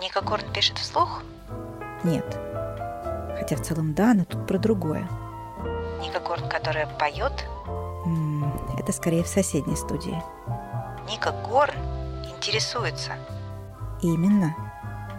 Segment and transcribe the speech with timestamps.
[0.00, 1.22] Ника Корн пишет вслух?
[2.04, 2.24] Нет.
[3.38, 5.08] Хотя в целом да, но тут про другое.
[6.00, 7.32] Ника Корн, которая поет?
[8.78, 10.22] Это скорее в соседней студии.
[11.08, 11.74] Ника Горн
[12.36, 13.12] интересуется.
[14.02, 14.54] Именно.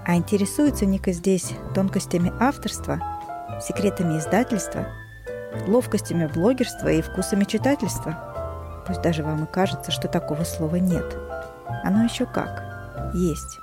[0.06, 3.02] А интересуется Ника здесь тонкостями авторства,
[3.60, 4.88] секретами издательства,
[5.68, 8.84] ловкостями блогерства и вкусами читательства.
[8.88, 11.18] Пусть даже вам и кажется, что такого слова нет.
[11.84, 12.64] Оно еще как.
[13.14, 13.60] Есть.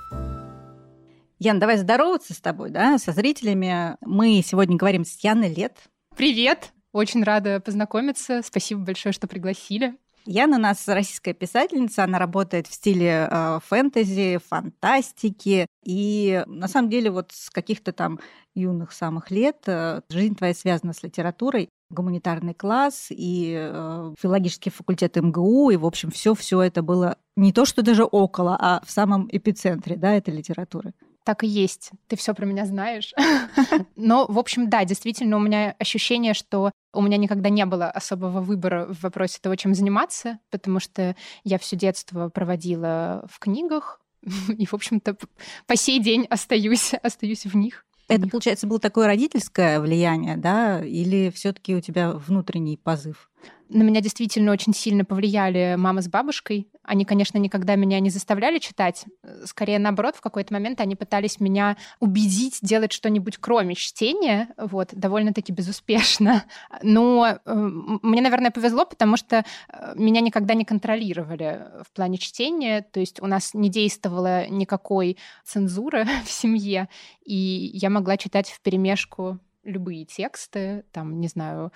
[1.37, 3.97] Ян, давай здороваться с тобой, да, со зрителями.
[3.99, 5.77] Мы сегодня говорим с Яной Лет.
[6.15, 6.71] Привет!
[6.93, 8.41] Очень рада познакомиться.
[8.41, 9.97] Спасибо большое, что пригласили.
[10.25, 15.67] Яна у нас российская писательница, она работает в стиле э, фэнтези, фантастики.
[15.83, 18.21] И на самом деле вот с каких-то там
[18.55, 25.17] юных самых лет э, жизнь твоя связана с литературой гуманитарный класс и э, филологический факультет
[25.17, 28.89] МГУ, и, в общем, все все это было не то, что даже около, а в
[28.89, 30.93] самом эпицентре да, этой литературы.
[31.25, 31.89] Так и есть.
[32.07, 33.13] Ты все про меня знаешь.
[33.95, 38.41] Но, в общем, да, действительно, у меня ощущение, что у меня никогда не было особого
[38.41, 43.99] выбора в вопросе того, чем заниматься, потому что я все детство проводила в книгах,
[44.57, 45.17] и, в общем-то,
[45.65, 47.85] по сей день остаюсь, остаюсь в них.
[48.07, 53.31] Это, получается, было такое родительское влияние, да, или все-таки у тебя внутренний позыв?
[53.69, 56.67] На меня действительно очень сильно повлияли мама с бабушкой.
[56.83, 59.05] Они, конечно, никогда меня не заставляли читать.
[59.45, 65.51] Скорее, наоборот, в какой-то момент они пытались меня убедить делать что-нибудь кроме чтения, вот, довольно-таки
[65.51, 66.43] безуспешно.
[66.83, 72.85] Но э, мне, наверное, повезло, потому что э, меня никогда не контролировали в плане чтения,
[72.91, 76.87] то есть у нас не действовала никакой цензуры в семье,
[77.25, 81.73] и я могла читать в перемешку любые тексты, там, не знаю,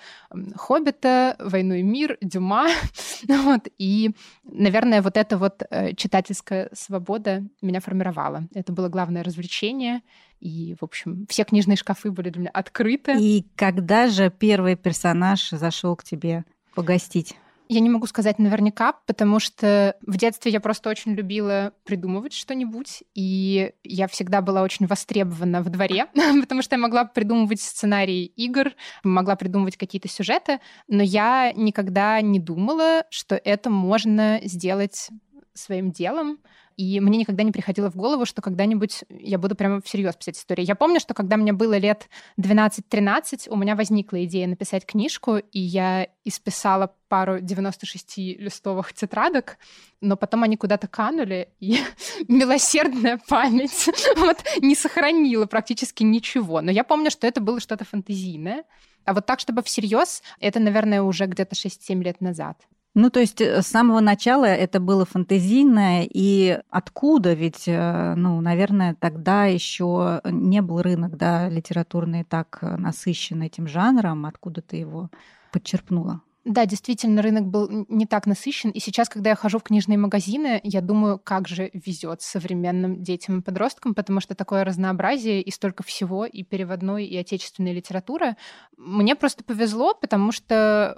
[0.54, 2.68] «Хоббита», «Войну и мир», «Дюма».
[3.28, 4.12] вот, и,
[4.44, 8.48] наверное, вот эта вот э, читательская свобода меня формировала.
[8.54, 10.02] Это было главное развлечение.
[10.40, 13.16] И, в общем, все книжные шкафы были для меня открыты.
[13.18, 16.44] И когда же первый персонаж зашел к тебе
[16.74, 17.36] погостить?
[17.72, 23.04] Я не могу сказать наверняка, потому что в детстве я просто очень любила придумывать что-нибудь,
[23.14, 26.06] и я всегда была очень востребована в дворе,
[26.40, 28.72] потому что я могла придумывать сценарии игр,
[29.04, 30.58] могла придумывать какие-то сюжеты,
[30.88, 35.08] но я никогда не думала, что это можно сделать
[35.54, 36.40] своим делом.
[36.80, 40.64] И мне никогда не приходило в голову, что когда-нибудь я буду прямо всерьез писать истории.
[40.64, 42.08] Я помню, что когда мне было лет
[42.40, 49.58] 12-13, у меня возникла идея написать книжку, и я исписала пару 96-листовых тетрадок,
[50.00, 51.80] но потом они куда-то канули, и
[52.28, 56.62] милосердная память вот, не сохранила практически ничего.
[56.62, 58.64] Но я помню, что это было что-то фантазийное.
[59.04, 62.56] А вот так, чтобы всерьез, это, наверное, уже где-то 6-7 лет назад.
[62.94, 67.34] Ну, то есть э, с самого начала это было фантазийное, и откуда?
[67.34, 74.26] Ведь, э, ну, наверное, тогда еще не был рынок, да, литературный так насыщен этим жанром.
[74.26, 75.08] Откуда ты его
[75.52, 76.22] подчерпнула?
[76.46, 78.70] Да, действительно, рынок был не так насыщен.
[78.70, 83.40] И сейчас, когда я хожу в книжные магазины, я думаю, как же везет современным детям
[83.40, 88.36] и подросткам, потому что такое разнообразие и столько всего, и переводной, и отечественной литературы.
[88.78, 90.96] Мне просто повезло, потому что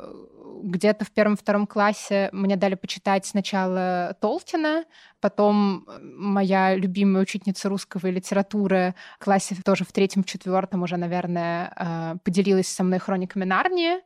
[0.63, 4.85] где-то в первом-втором классе мне дали почитать сначала Толкина,
[5.21, 12.19] потом моя любимая учительница русского и литературы в классе тоже в третьем-четвертом уже, наверное, э,
[12.23, 13.97] поделилась со мной хрониками Нарнии.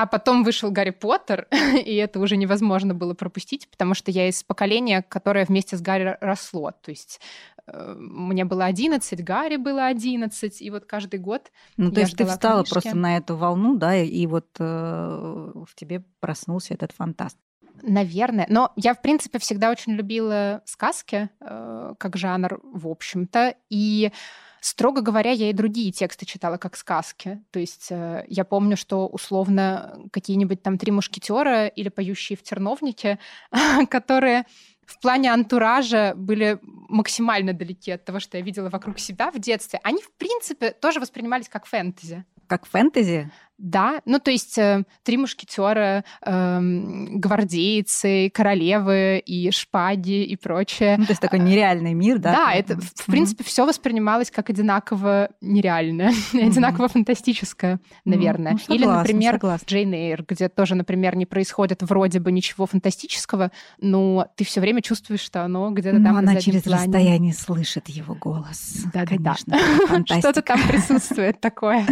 [0.00, 1.48] А потом вышел Гарри Поттер,
[1.84, 6.16] и это уже невозможно было пропустить, потому что я из поколения, которое вместе с Гарри
[6.20, 6.70] росло.
[6.70, 7.20] То есть
[7.66, 12.24] э, мне было 11, Гарри было 11, и вот каждый год Ну, то есть ты
[12.26, 12.72] встала книжки.
[12.74, 17.36] просто на эту волну, да, и вот э, в тебе проснулся этот фантаст.
[17.82, 18.46] Наверное.
[18.48, 23.56] Но я, в принципе, всегда очень любила сказки э, как жанр, в общем-то.
[23.68, 24.12] И
[24.60, 27.42] Строго говоря, я и другие тексты читала как сказки.
[27.50, 33.18] То есть э, я помню, что условно какие-нибудь там три мушкетера или поющие в терновнике,
[33.90, 34.44] которые
[34.86, 39.80] в плане антуража были максимально далеки от того, что я видела вокруг себя в детстве,
[39.82, 42.24] они, в принципе, тоже воспринимались как фэнтези.
[42.46, 43.30] Как фэнтези?
[43.58, 50.96] Да, ну то есть э, три мушкетера, э, гвардейцы, королевы и шпаги и прочее.
[50.98, 52.32] Ну, то есть такой нереальный мир, да?
[52.32, 58.52] Да, это в принципе все воспринималось как одинаково нереальное, одинаково фантастическое, наверное.
[58.52, 59.66] Ну, согласна, Или, например, согласна.
[59.66, 63.50] Джейн Эйр, где тоже, например, не происходит вроде бы ничего фантастического,
[63.80, 66.84] но ты все время чувствуешь, что оно где-то Но там на она через плане.
[66.84, 68.84] расстояние слышит его голос.
[68.94, 69.36] Да-да-да.
[69.88, 70.18] Конечно.
[70.20, 71.84] Что-то там присутствует такое.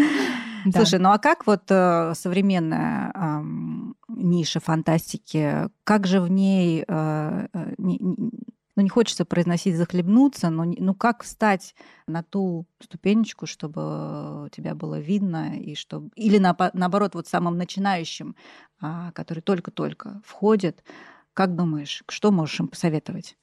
[0.67, 0.81] Да.
[0.81, 7.47] Слушай, ну а как вот э, современная ам, ниша фантастики, как же в ней э,
[7.53, 8.31] э, не- не-
[8.75, 11.75] ну, не хочется произносить захлебнуться, но ну, как встать
[12.07, 16.11] на ту ступенечку, чтобы тебя было видно, и чтобы...
[16.15, 18.37] или на, наоборот, вот самым начинающим,
[18.81, 20.85] а, который только-только входит,
[21.33, 23.39] как думаешь, что можешь им посоветовать?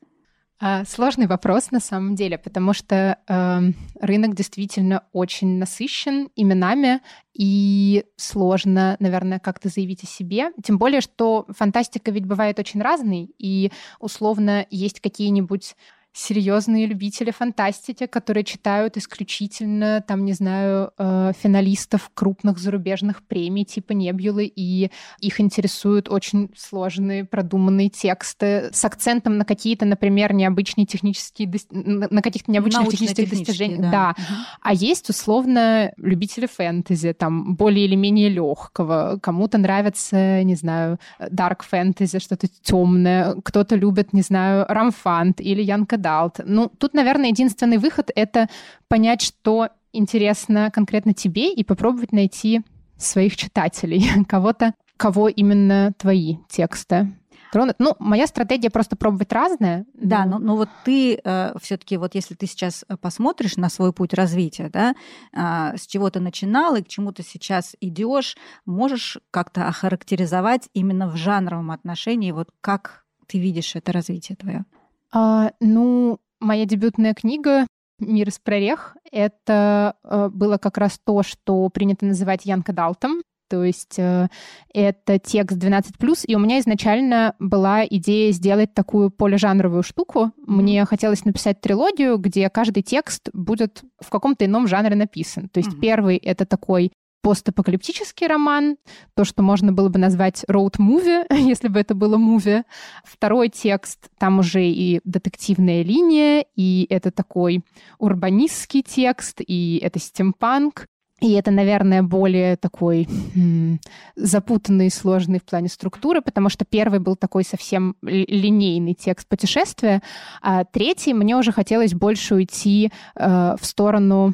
[0.65, 3.59] А, сложный вопрос на самом деле, потому что э,
[3.99, 7.01] рынок действительно очень насыщен именами,
[7.33, 10.51] и сложно, наверное, как-то заявить о себе.
[10.63, 15.75] Тем более, что фантастика ведь бывает очень разной, и условно есть какие-нибудь
[16.13, 23.93] серьезные любители фантастики, которые читают исключительно, там, не знаю, э, финалистов крупных зарубежных премий типа
[23.93, 31.51] Небюлы, и их интересуют очень сложные, продуманные тексты с акцентом на какие-то, например, необычные технические,
[31.71, 33.81] на каких-то необычных технических достижениях.
[33.81, 33.91] Да.
[33.91, 34.09] да.
[34.11, 34.39] Угу.
[34.61, 39.17] А есть, условно, любители фэнтези, там, более или менее легкого.
[39.21, 40.99] Кому-то нравится, не знаю,
[41.31, 43.35] дарк фэнтези, что-то темное.
[43.43, 46.43] Кто-то любит, не знаю, рамфант или Янка adult.
[46.45, 48.49] Ну, тут, наверное, единственный выход— это
[48.87, 52.61] понять, что интересно конкретно тебе, и попробовать найти
[52.97, 57.13] своих читателей, кого-то, кого именно твои тексты
[57.53, 57.75] тронут.
[57.77, 59.85] Ну, моя стратегия просто пробовать разное.
[59.93, 64.13] Да, но, но вот ты э, все-таки, вот если ты сейчас посмотришь на свой путь
[64.15, 64.95] развития, да,
[65.31, 68.35] э, с чего ты начинал и к чему ты сейчас идешь,
[68.65, 74.65] можешь как-то охарактеризовать именно в жанровом отношении, вот как ты видишь это развитие твое?
[75.13, 77.67] А, ну, моя дебютная книга
[77.99, 83.21] «Мир из прорех»— это э, было как раз то, что принято называть Янка Далтом.
[83.47, 84.29] То есть э,
[84.73, 90.31] это текст 12+, и у меня изначально была идея сделать такую полежанровую штуку.
[90.37, 95.49] Мне хотелось написать трилогию, где каждый текст будет в каком-то ином жанре написан.
[95.49, 95.81] То есть mm-hmm.
[95.81, 96.91] первый— это такой
[97.23, 98.75] постапокалиптический роман,
[99.15, 102.63] то, что можно было бы назвать роуд-муви, если бы это было муви.
[103.05, 107.63] Второй текст, там уже и детективная линия, и это такой
[107.97, 110.87] урбанистский текст, и это стимпанк,
[111.21, 113.79] и это, наверное, более такой м-
[114.17, 120.01] запутанный и сложный в плане структуры, потому что первый был такой совсем линейный текст путешествия,
[120.41, 124.33] а третий мне уже хотелось больше уйти э, в сторону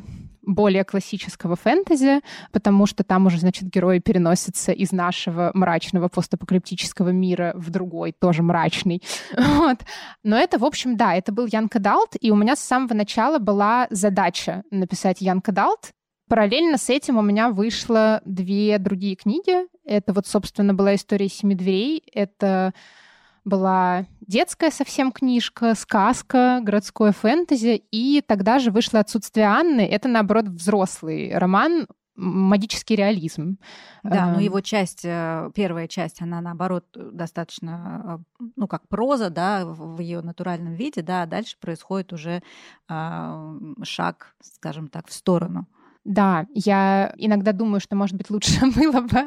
[0.54, 7.54] более классического фэнтези, потому что там уже, значит, герои переносятся из нашего мрачного постапокалиптического мира
[7.56, 9.02] в другой, тоже мрачный.
[9.60, 9.80] Вот.
[10.24, 13.40] Но это, в общем, да, это был Young Adult, и у меня с самого начала
[13.40, 15.92] была задача написать Young Adult.
[16.30, 19.68] Параллельно с этим у меня вышло две другие книги.
[19.84, 22.04] Это вот, собственно, была история «Семи дверей».
[22.14, 22.74] Это
[23.46, 29.82] была детская совсем книжка, сказка, городское фэнтези, и тогда же вышло «Отсутствие Анны».
[29.82, 31.88] Это, наоборот, взрослый роман,
[32.20, 33.58] магический реализм.
[34.04, 34.40] Да, но эм.
[34.40, 40.22] его часть, э, первая часть, она наоборот достаточно, э, ну как проза, да, в ее
[40.22, 42.44] натуральном виде, да, а дальше происходит уже
[42.88, 45.68] а, шаг, скажем так, в сторону.
[46.10, 49.26] Да, я иногда думаю, что, может быть, лучше было бы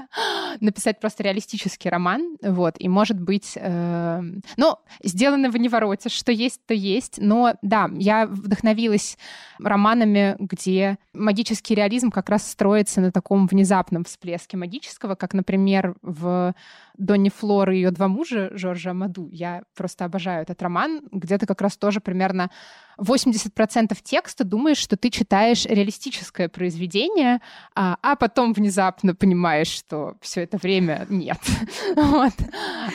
[0.58, 4.22] написать просто реалистический роман, вот, и, может быть, э,
[4.56, 9.16] ну, сделано в невороте, что есть, то есть, но, да, я вдохновилась
[9.60, 16.52] романами, где магический реализм как раз строится на таком внезапном всплеске магического, как, например, в
[17.02, 19.28] Донни Флор и ее два мужа Жоржа Амаду.
[19.32, 22.48] Я просто обожаю этот роман, где ты как раз тоже примерно
[22.96, 27.40] 80% текста думаешь, что ты читаешь реалистическое произведение,
[27.74, 31.38] а, а потом внезапно понимаешь, что все это время нет.
[31.96, 32.34] вот.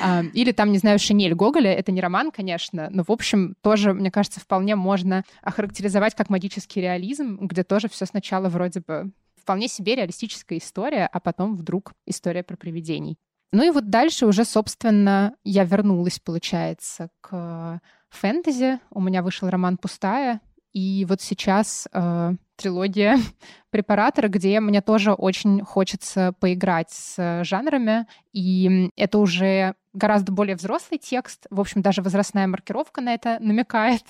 [0.01, 3.93] а, или там, не знаю, Шинель Гоголя, это не роман, конечно, но, в общем, тоже,
[3.93, 9.67] мне кажется, вполне можно охарактеризовать как магический реализм, где тоже все сначала вроде бы вполне
[9.67, 13.17] себе реалистическая история, а потом вдруг история про привидений.
[13.51, 18.79] Ну и вот дальше уже, собственно, я вернулась, получается, к фэнтези.
[18.91, 20.41] У меня вышел роман «Пустая»,
[20.77, 23.17] и вот сейчас э, трилогия
[23.71, 28.05] препаратора, где мне тоже очень хочется поиграть с жанрами.
[28.31, 31.47] И это уже гораздо более взрослый текст.
[31.49, 34.03] В общем, даже возрастная маркировка на это намекает.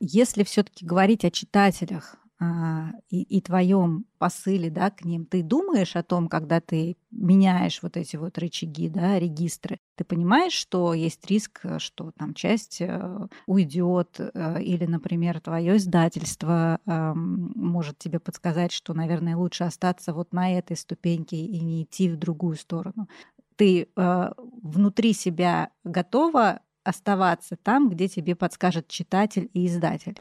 [0.00, 2.16] Если все-таки говорить о читателях,
[3.10, 7.96] и, и твоем посыле да, к ним, ты думаешь о том, когда ты меняешь вот
[7.96, 13.28] эти вот рычаги, да, регистры, ты понимаешь, что есть риск, э, что там часть э,
[13.46, 20.52] уйдет, э, или, например, твое издательство может тебе подсказать, что, наверное, лучше остаться вот на
[20.52, 23.08] этой ступеньке и не идти в другую сторону.
[23.56, 30.18] Ты внутри себя готова оставаться там, где тебе подскажет читатель и издатель.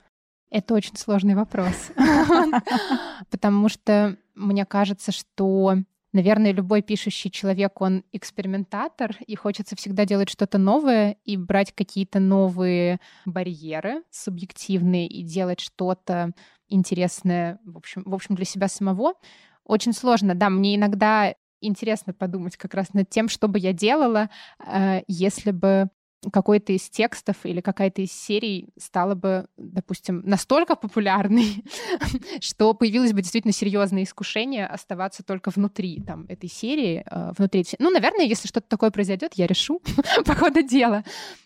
[0.52, 1.92] Это очень сложный вопрос.
[3.32, 5.78] Потому что мне кажется, что
[6.14, 12.20] Наверное, любой пишущий человек, он экспериментатор, и хочется всегда делать что-то новое и брать какие-то
[12.20, 16.32] новые барьеры субъективные и делать что-то
[16.68, 19.14] интересное, в общем, в общем, для себя самого.
[19.64, 20.36] Очень сложно.
[20.36, 24.30] Да, мне иногда интересно подумать как раз над тем, что бы я делала,
[24.60, 25.90] э, если бы
[26.32, 31.64] какой-то из текстов или какая-то из серий стала бы, допустим, настолько популярной,
[32.42, 37.66] что появилось бы действительно серьезное искушение оставаться только внутри там, этой серии, э, внутри...
[37.80, 39.82] Ну, наверное, если что-то такое произойдет, я решу
[40.26, 41.04] по ходу дела.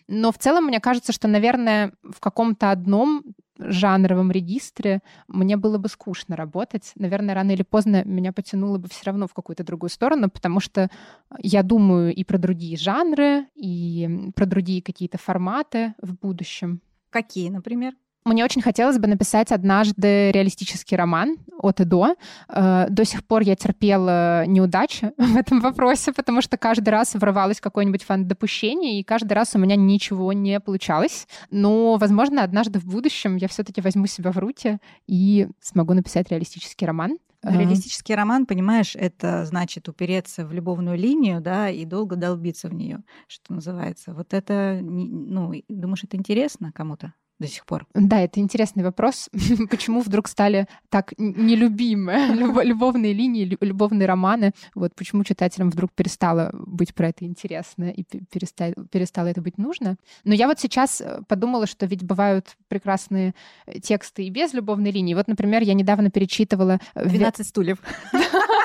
[0.08, 3.22] Но в целом, мне кажется, что, наверное, в каком-то одном
[3.58, 6.92] жанровом регистре мне было бы скучно работать.
[6.96, 10.90] Наверное, рано или поздно меня потянуло бы все равно в какую-то другую сторону, потому что
[11.38, 16.80] я думаю и про другие жанры, и про другие какие-то форматы в будущем.
[17.10, 17.94] Какие, например?
[18.26, 22.16] Мне очень хотелось бы написать однажды реалистический роман от и до.
[22.48, 27.60] Э, до сих пор я терпела неудачи в этом вопросе, потому что каждый раз врывалось
[27.60, 31.28] какое-нибудь фан-допущение, и каждый раз у меня ничего не получалось.
[31.52, 36.84] Но, возможно, однажды в будущем я все-таки возьму себя в руки и смогу написать реалистический
[36.84, 37.18] роман.
[37.44, 43.04] Реалистический роман, понимаешь, это значит упереться в любовную линию, да, и долго долбиться в нее,
[43.28, 44.14] что называется.
[44.14, 47.12] Вот это, ну, думаешь, это интересно кому-то?
[47.38, 47.86] До сих пор?
[47.94, 49.28] Да, это интересный вопрос.
[49.70, 52.14] Почему вдруг стали так нелюбимы
[52.64, 54.52] любовные линии, любовные романы?
[54.74, 59.96] Вот почему читателям вдруг перестало быть про это интересно и перестало, перестало это быть нужно?
[60.24, 63.34] Но я вот сейчас э, подумала, что ведь бывают прекрасные
[63.82, 65.14] тексты и без любовной линии.
[65.14, 66.80] Вот, например, я недавно перечитывала...
[66.94, 67.78] 12 э, стульев.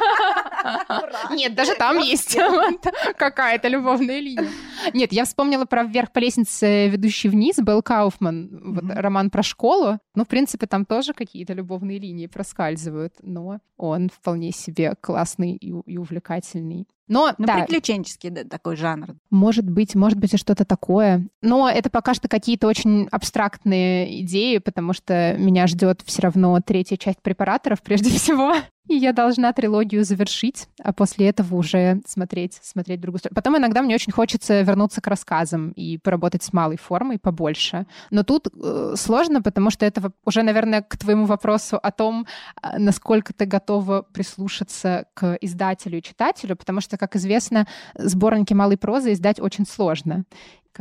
[1.32, 2.38] Нет, даже там есть
[3.18, 4.50] какая-то любовная линия.
[4.94, 10.00] Нет, я вспомнила про «Вверх по лестнице, ведущий вниз», Белл Кауфман, роман про школу.
[10.16, 15.70] Ну, в принципе, там тоже какие-то любовные линии проскальзывают, но он вполне себе классный и,
[15.86, 16.88] и увлекательный.
[17.08, 17.58] Но, ну, да.
[17.58, 19.16] приключенческий да, такой жанр.
[19.32, 21.28] Может быть, может быть, и что-то такое.
[21.42, 26.96] Но это пока что какие-то очень абстрактные идеи, потому что меня ждет все равно третья
[26.96, 28.56] часть препараторов прежде всего.
[28.88, 33.36] И я должна трилогию завершить, а после этого уже смотреть, смотреть другую сторону.
[33.36, 37.86] Потом иногда мне очень хочется вернуться к рассказам и поработать с малой формой побольше.
[38.10, 42.26] Но тут э, сложно, потому что это уже, наверное, к твоему вопросу о том,
[42.62, 48.78] а, насколько ты готова прислушаться к издателю и читателю, потому что, как известно, сборники малой
[48.78, 50.26] прозы издать очень сложно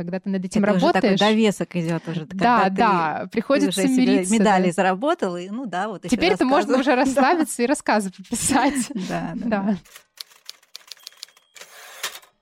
[0.03, 0.95] когда ты над этим это работаешь.
[0.95, 2.25] Уже такой довесок идет уже.
[2.25, 4.33] Да, да, приходится ты уже мириться.
[4.33, 4.71] медали да.
[4.73, 8.89] заработал, и ну да, вот Теперь это можно уже расслабиться и рассказы пописать.
[9.09, 9.77] Да, да.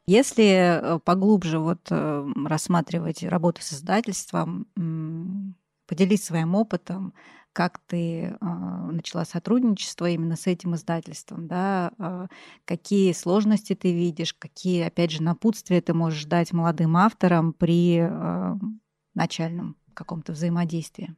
[0.06, 4.68] Если э, поглубже вот э, рассматривать работу с издательством,
[5.88, 7.14] поделись своим опытом,
[7.60, 12.28] как ты э, начала сотрудничество именно с этим издательством, да, э,
[12.64, 18.56] какие сложности ты видишь, какие, опять же, напутствия ты можешь дать молодым авторам при э,
[19.14, 21.14] начальном каком-то взаимодействии.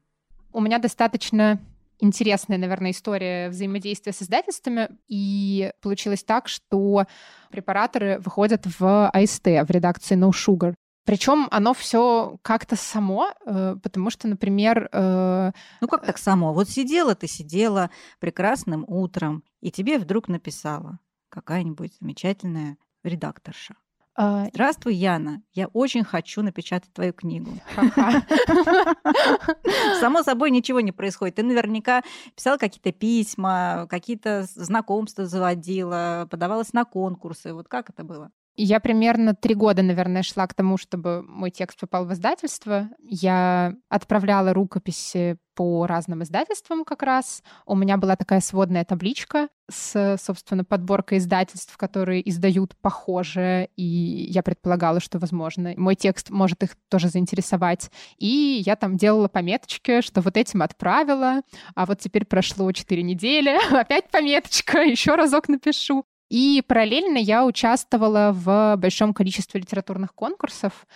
[0.51, 1.61] У меня достаточно
[1.99, 4.89] интересная, наверное, история взаимодействия с издательствами.
[5.07, 7.05] И получилось так, что
[7.51, 10.73] препараторы выходят в АСТ, в редакции No Sugar.
[11.03, 14.89] Причем оно все как-то само, э, потому что, например...
[14.91, 16.53] Э, ну как так само?
[16.53, 17.89] Вот сидела ты, сидела
[18.19, 23.75] прекрасным утром, и тебе вдруг написала какая-нибудь замечательная редакторша.
[24.13, 25.41] А, Здравствуй, Яна.
[25.53, 27.51] Я очень хочу напечатать твою книгу.
[29.99, 31.35] Само собой ничего не происходит.
[31.35, 32.03] Ты наверняка
[32.35, 37.53] писала какие-то письма, какие-то знакомства заводила, подавалась на конкурсы.
[37.53, 38.31] Вот как это было?
[38.55, 42.89] Я примерно три года, наверное, шла к тому, чтобы мой текст попал в издательство.
[42.99, 47.43] Я отправляла рукописи по разным издательствам как раз.
[47.65, 54.43] У меня была такая сводная табличка с, собственно, подборкой издательств, которые издают похожее, и я
[54.43, 57.89] предполагала, что, возможно, мой текст может их тоже заинтересовать.
[58.17, 61.41] И я там делала пометочки, что вот этим отправила,
[61.75, 66.05] а вот теперь прошло четыре недели, опять пометочка, еще разок напишу.
[66.31, 70.87] И параллельно я участвовала в большом количестве литературных конкурсов.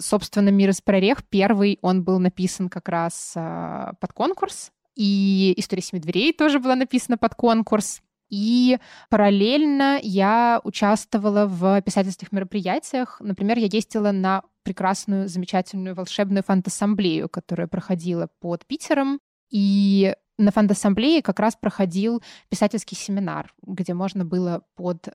[0.00, 4.72] Собственно, «Мир из прорех» первый, он был написан как раз э, под конкурс.
[4.96, 8.02] И «История семи дверей» тоже была написана под конкурс.
[8.30, 8.78] И
[9.10, 13.20] параллельно я участвовала в писательских мероприятиях.
[13.20, 19.20] Например, я ездила на прекрасную, замечательную волшебную фантассамблею, которая проходила под Питером.
[19.50, 25.10] И на фан-ассамблее как раз проходил писательский семинар, где можно было под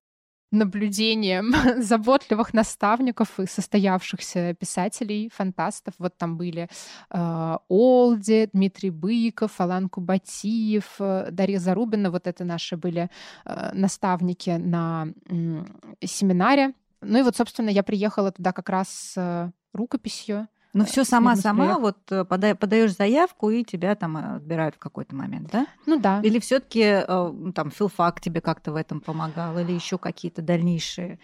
[0.51, 5.95] наблюдением заботливых наставников и состоявшихся писателей, фантастов.
[5.97, 6.69] Вот там были
[7.09, 12.11] э, Олди, Дмитрий Быков, Алан Кубатиев, э, Дарья Зарубина.
[12.11, 13.09] Вот это наши были
[13.45, 15.65] э, наставники на э,
[16.05, 16.73] семинаре.
[17.01, 20.47] Ну и вот, собственно, я приехала туда как раз с рукописью
[20.79, 25.49] ну, все сама-сама, вот э, подаешь заявку, и тебя там э, отбирают в какой-то момент,
[25.51, 25.67] да?
[25.85, 26.19] Ну да.
[26.21, 31.19] Или все-таки э, там филфак тебе как-то в этом помогал, или еще какие-то дальнейшие,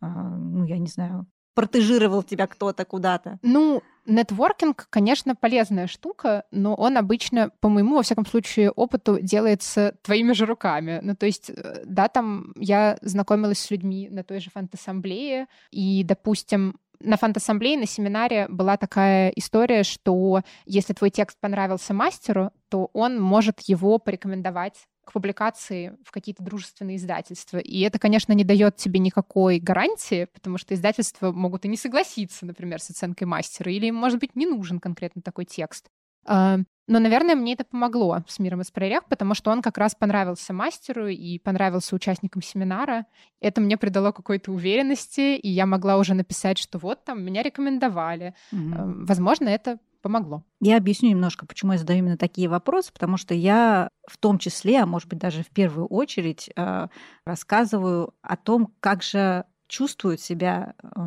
[0.00, 3.38] ну, я не знаю, протежировал тебя кто-то куда-то?
[3.42, 9.96] Ну, нетворкинг, конечно, полезная штука, но он обычно, по моему, во всяком случае, опыту делается
[10.02, 11.00] твоими же руками.
[11.02, 11.50] Ну, то есть,
[11.84, 17.86] да, там я знакомилась с людьми на той же фант-ассамблее, и, допустим, на фант-ассамблее, на
[17.86, 24.86] семинаре была такая история, что если твой текст понравился мастеру, то он может его порекомендовать
[25.04, 27.58] к публикации в какие-то дружественные издательства.
[27.58, 32.46] И это, конечно, не дает тебе никакой гарантии, потому что издательства могут и не согласиться,
[32.46, 35.90] например, с оценкой мастера, или может быть, не нужен конкретно такой текст.
[36.26, 39.94] А, но, наверное, мне это помогло с «Миром из прорях», потому что он как раз
[39.94, 43.06] понравился мастеру и понравился участникам семинара.
[43.40, 48.34] Это мне придало какой-то уверенности, и я могла уже написать, что вот там меня рекомендовали.
[48.52, 49.06] Mm-hmm.
[49.06, 50.44] Возможно, это помогло.
[50.60, 54.80] Я объясню немножко, почему я задаю именно такие вопросы, потому что я в том числе,
[54.80, 56.88] а может быть даже в первую очередь, э,
[57.24, 61.00] рассказываю о том, как же чувствует себя э,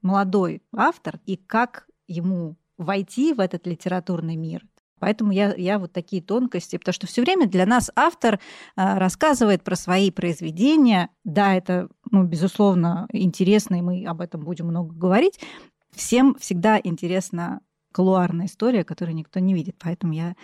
[0.00, 4.64] молодой автор и как ему войти в этот литературный мир.
[5.02, 8.38] Поэтому я, я вот такие тонкости, потому что все время для нас автор
[8.76, 11.08] а, рассказывает про свои произведения.
[11.24, 15.40] Да, это, ну, безусловно, интересно, и мы об этом будем много говорить.
[15.90, 17.62] Всем всегда интересна
[17.92, 19.76] колуарная история, которую никто не видит.
[19.78, 20.34] Поэтому я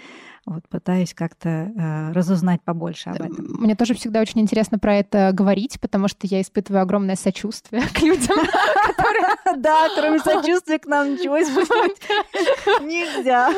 [0.47, 3.47] вот пытаюсь как-то э, разузнать побольше об этом.
[3.59, 8.01] Мне тоже всегда очень интересно про это говорить, потому что я испытываю огромное сочувствие к
[8.01, 8.37] людям,
[9.57, 11.99] Да, кроме сочувствия к нам ничего испытывать
[12.83, 13.53] нельзя.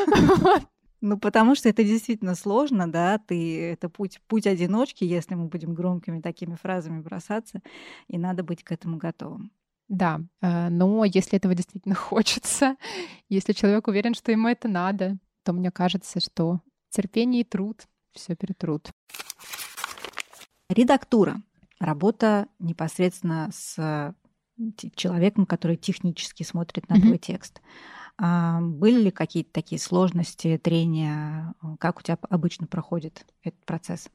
[1.00, 5.72] Ну, потому что это действительно сложно, да, ты, это путь, путь одиночки, если мы будем
[5.72, 7.62] громкими такими фразами бросаться,
[8.08, 9.50] и надо быть к этому готовым.
[9.90, 12.76] Да, э, но если этого действительно хочется,
[13.28, 18.36] если человек уверен, что ему это надо, то мне кажется, что терпение и труд все
[18.36, 18.90] перетрут.
[20.68, 21.42] Редактура.
[21.80, 24.14] Работа непосредственно с
[24.94, 27.00] человеком, который технически смотрит на mm-hmm.
[27.00, 27.60] твой текст.
[28.16, 31.54] А были ли какие-то такие сложности, трения?
[31.80, 34.08] Как у тебя обычно проходит этот процесс?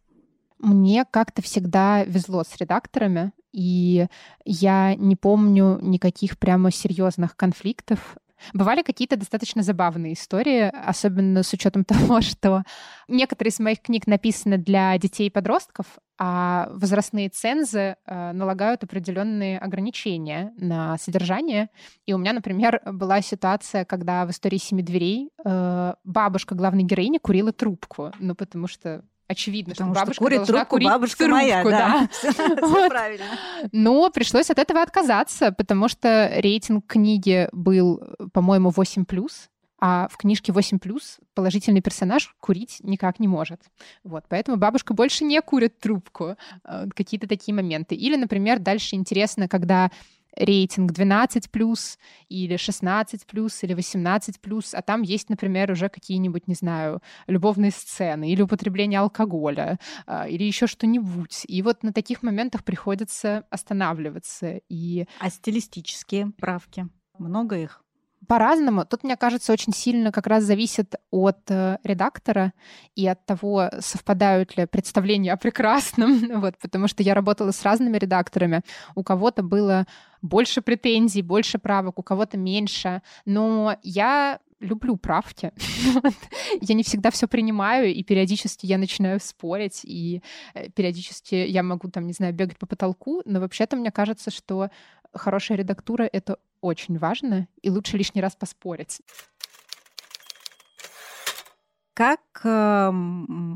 [0.59, 4.07] Мне как-то всегда везло с редакторами, и
[4.43, 8.17] я не помню никаких прямо серьезных конфликтов.
[8.53, 12.63] Бывали какие-то достаточно забавные истории, особенно с учетом того, что
[13.07, 15.85] некоторые из моих книг написаны для детей и подростков,
[16.17, 21.69] а возрастные цензы э, налагают определенные ограничения на содержание.
[22.05, 27.17] И у меня, например, была ситуация, когда в истории семи дверей э, бабушка главной героини
[27.17, 31.35] курила трубку, ну потому что очевидно, Потому что бабушка курит должна трубку, курить бабушка трубку,
[31.35, 31.69] моя, да.
[31.71, 32.09] да.
[32.31, 32.89] Все Вот.
[32.89, 33.25] правильно.
[33.71, 38.01] Но пришлось от этого отказаться, потому что рейтинг книги был,
[38.33, 39.05] по-моему, 8+,
[39.79, 40.79] а в книжке 8+,
[41.33, 43.61] положительный персонаж курить никак не может.
[44.03, 46.35] Вот, поэтому бабушка больше не курит трубку.
[46.63, 47.93] Э, Какие-то такие моменты.
[47.95, 49.91] Или, например, дальше интересно, когда
[50.35, 51.97] рейтинг 12 плюс
[52.29, 57.71] или 16 плюс или 18 плюс, а там есть, например, уже какие-нибудь, не знаю, любовные
[57.71, 61.43] сцены или употребление алкоголя а, или еще что-нибудь.
[61.47, 64.61] И вот на таких моментах приходится останавливаться.
[64.69, 65.07] И...
[65.19, 66.87] А стилистические правки?
[67.17, 67.84] Много их?
[68.27, 68.85] По-разному.
[68.85, 72.53] Тут, мне кажется, очень сильно как раз зависит от э, редактора
[72.95, 76.39] и от того, совпадают ли представления о прекрасном.
[76.41, 78.61] вот, потому что я работала с разными редакторами.
[78.95, 79.85] У кого-то было
[80.21, 83.01] больше претензий, больше правок, у кого-то меньше.
[83.25, 85.51] Но я люблю правки.
[86.61, 90.21] я не всегда все принимаю, и периодически я начинаю спорить, и
[90.53, 94.69] э, периодически я могу, там, не знаю, бегать по потолку, но вообще-то мне кажется, что
[95.15, 99.01] хорошая редактура— это очень важно, и лучше лишний раз поспорить.
[101.93, 102.91] Как э,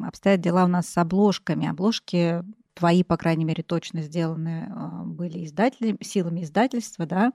[0.08, 1.68] обстоят дела у нас с обложками?
[1.68, 2.44] Обложки
[2.74, 7.34] твои, по крайней мере, точно сделаны э, были издателями, силами издательства, да?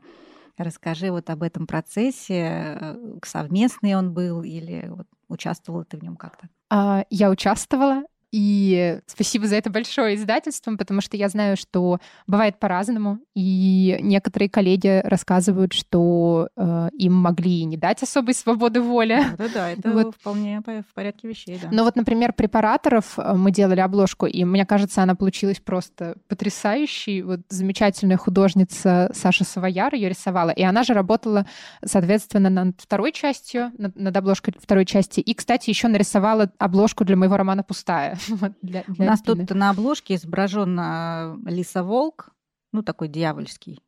[0.57, 2.79] Расскажи вот об этом процессе.
[2.81, 6.49] Э, совместный он был или вот участвовала ты в нем как-то?
[6.71, 8.05] А, я участвовала,
[8.37, 13.21] И спасибо за это большое издательством, потому что я знаю, что бывает по-разному.
[13.37, 19.23] И некоторые коллеги рассказывают, что э, им могли не дать особой свободы воли.
[19.39, 20.17] Да-да, это вот.
[20.17, 21.69] вполне в порядке вещей, да.
[21.71, 27.23] Но вот, например, препараторов э, мы делали обложку, и мне кажется, она получилась просто потрясающей.
[27.23, 31.47] Вот замечательная художница Саша Савояр ее рисовала, и она же работала,
[31.85, 35.21] соответственно, над второй частью, над, над обложкой второй части.
[35.21, 38.19] И, кстати, еще нарисовала обложку для моего романа «Пустая».
[38.63, 39.47] для, для У нас спины.
[39.47, 42.31] тут на обложке изображен а, лисоволк,
[42.73, 43.81] ну, такой дьявольский.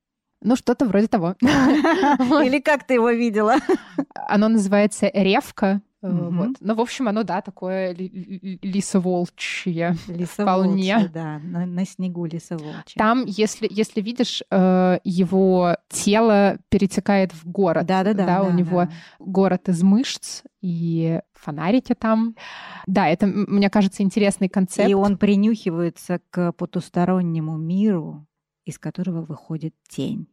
[0.43, 1.35] Ну, что-то вроде того.
[1.41, 3.57] Или как ты его видела?
[4.29, 5.81] Оно называется «Ревка».
[6.09, 6.37] Угу.
[6.37, 6.57] Вот.
[6.61, 9.97] Ну, в общем, оно, да, такое лисоволчье.
[10.09, 12.97] Лисоволчье, да, на, на снегу лисоволчье.
[12.97, 17.87] Там, если, если видишь, э, его тело перетекает в город.
[17.87, 18.27] Да-да-да.
[18.27, 18.91] Да, у него да.
[19.19, 22.35] город из мышц, и фонарики там.
[22.87, 24.89] Да, это, мне кажется, интересный концепт.
[24.89, 28.27] И он принюхивается к потустороннему миру,
[28.65, 30.29] из которого выходит тень.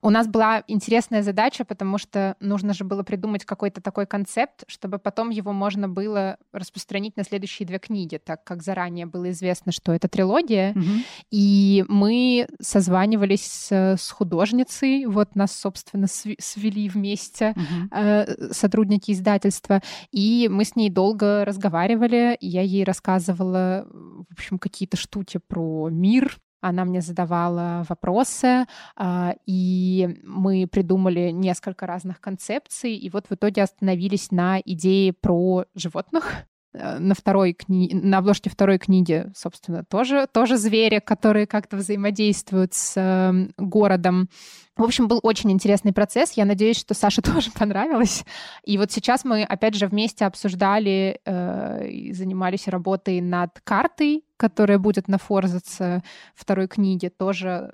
[0.00, 4.98] У нас была интересная задача, потому что нужно же было придумать какой-то такой концепт, чтобы
[4.98, 9.92] потом его можно было распространить на следующие две книги, так как заранее было известно, что
[9.92, 10.70] это трилогия.
[10.72, 10.84] Угу.
[11.32, 17.88] И мы созванивались с, с художницей, вот нас, собственно, свели вместе угу.
[17.90, 19.82] э, сотрудники издательства,
[20.12, 26.38] и мы с ней долго разговаривали, я ей рассказывала, в общем, какие-то штуки про мир,
[26.60, 28.66] она мне задавала вопросы,
[28.96, 35.64] а, и мы придумали несколько разных концепций, и вот в итоге остановились на идее про
[35.74, 36.47] животных.
[36.74, 37.90] Э, на второй кни...
[37.94, 44.28] на обложке второй книги, собственно, тоже, тоже звери, которые как-то взаимодействуют с э, городом.
[44.76, 46.32] В общем, был очень интересный процесс.
[46.32, 48.24] Я надеюсь, что Саше тоже понравилось.
[48.64, 54.78] И вот сейчас мы, опять же, вместе обсуждали э, и занимались работой над картой, которая
[54.78, 56.02] будет на Форзаце
[56.34, 57.10] второй книге.
[57.10, 57.72] Тоже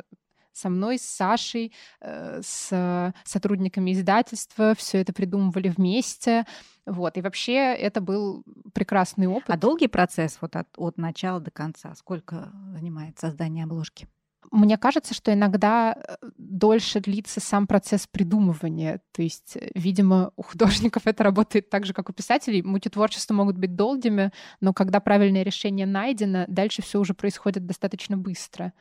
[0.55, 4.75] со мной, с Сашей, э, с сотрудниками издательства.
[4.75, 6.47] Все это придумывали вместе.
[6.87, 7.17] Вот.
[7.17, 9.51] И вообще это был прекрасный опыт.
[9.51, 11.95] А долгий процесс вот от, от начала до конца?
[11.95, 14.09] Сколько занимает создание обложки?
[14.51, 19.01] Мне кажется, что иногда э, дольше длится сам процесс придумывания.
[19.13, 22.63] То есть, э, видимо, у художников это работает так же, как у писателей.
[22.63, 28.73] Мультитворчества могут быть долгими, но когда правильное решение найдено, дальше все уже происходит достаточно быстро.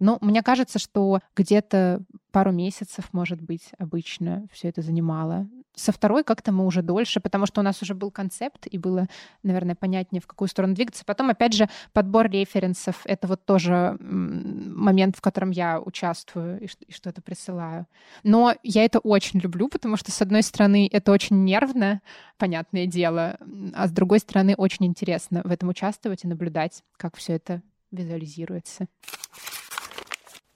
[0.00, 5.46] Но мне кажется, что где-то пару месяцев, может быть, обычно все это занимало.
[5.74, 9.06] Со второй как-то мы уже дольше, потому что у нас уже был концепт, и было,
[9.42, 11.04] наверное, понятнее, в какую сторону двигаться.
[11.04, 17.22] Потом, опять же, подбор референсов— это вот тоже момент, в котором я участвую и, что-то
[17.22, 17.86] присылаю.
[18.22, 22.00] Но я это очень люблю, потому что, с одной стороны, это очень нервно,
[22.36, 23.38] понятное дело,
[23.74, 28.86] а с другой стороны, очень интересно в этом участвовать и наблюдать, как все это визуализируется.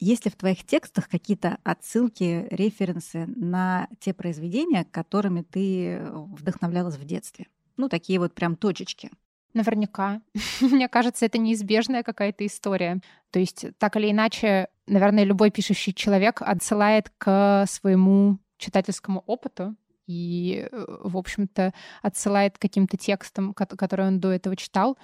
[0.04, 7.06] Есть ли в твоих текстах какие-то отсылки, референсы на те произведения, которыми ты вдохновлялась в
[7.06, 7.46] детстве?
[7.78, 9.10] Ну, такие вот прям точечки.
[9.54, 10.20] Наверняка.
[10.60, 13.00] Мне кажется, это неизбежная какая-то история.
[13.30, 19.74] То есть, так или иначе, наверное, любой пишущий человек отсылает к своему читательскому опыту
[20.06, 24.98] и, э, в общем-то, отсылает каким-то текстам, которые он до этого читал.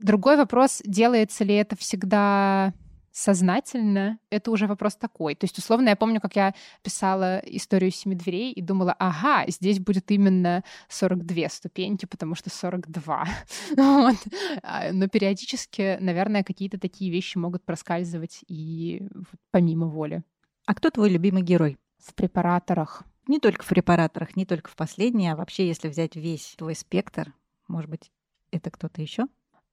[0.00, 2.74] Другой вопрос, делается ли это всегда
[3.12, 5.34] сознательно, это уже вопрос такой.
[5.34, 9.78] То есть, условно, я помню, как я писала историю «Семи дверей» и думала, ага, здесь
[9.78, 13.26] будет именно 42 ступеньки, потому что 42.
[13.76, 14.16] вот.
[14.62, 19.02] А, но периодически, наверное, какие-то такие вещи могут проскальзывать и
[19.50, 20.22] помимо воли.
[20.66, 21.78] А кто твой любимый герой?
[21.98, 23.02] В препараторах.
[23.26, 27.34] Не только в препараторах, не только в последней, а вообще, если взять весь твой спектр,
[27.68, 28.10] может быть,
[28.50, 29.26] это кто-то еще?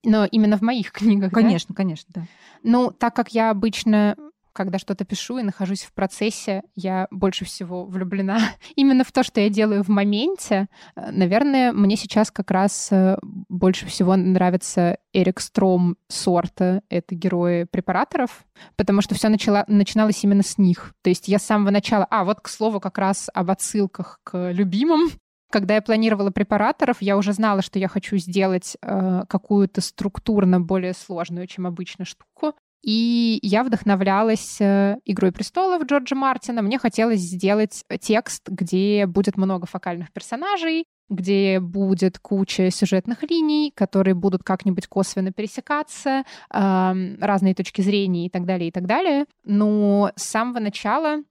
[0.08, 1.34] Но именно в моих книгах.
[1.34, 1.76] Конечно, да?
[1.76, 2.28] конечно, да.
[2.64, 4.16] Ну, так как я обычно
[4.54, 8.40] когда что-то пишу и нахожусь в процессе, я больше всего влюблена
[8.76, 10.68] именно в то, что я делаю в моменте.
[10.96, 16.82] Э, наверное, мне сейчас как раз э, больше всего нравится Эрик Стром сорта.
[16.90, 18.46] Это герои препараторов,
[18.78, 20.96] потому что все начало, начиналось именно с них.
[21.04, 22.08] То есть я с самого начала...
[22.10, 25.10] А, вот, к слову, как раз об отсылках к любимым.
[25.50, 30.94] Когда я планировала препараторов, я уже знала, что я хочу сделать э, какую-то структурно более
[30.94, 32.54] сложную, чем обычно штуку.
[32.84, 36.62] И я вдохновлялась э, «Игрой престолов» Джорджа Мартина.
[36.62, 44.14] Мне хотелось сделать текст, где будет много фокальных персонажей, где будет куча сюжетных линий, которые
[44.14, 49.26] будут как-нибудь косвенно пересекаться, разные точки зрения и так далее, и так далее.
[49.46, 51.24] Но с самого начала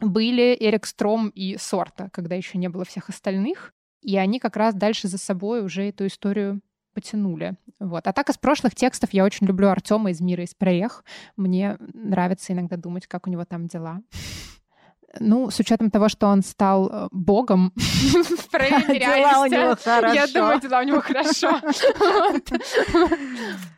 [0.00, 3.72] были Эрик Стром и Сорта, когда еще не было всех остальных.
[4.02, 6.60] И они как раз дальше за собой уже эту историю
[6.94, 7.54] потянули.
[7.80, 8.06] Вот.
[8.06, 11.04] А так из прошлых текстов я очень люблю Артема из «Мира из прорех».
[11.36, 14.00] Мне нравится иногда думать, как у него там дела.
[15.20, 20.14] Ну, с учетом того, что он стал э, богом в проявлении Дела у него хорошо.
[20.14, 21.60] я думаю, дела у него хорошо.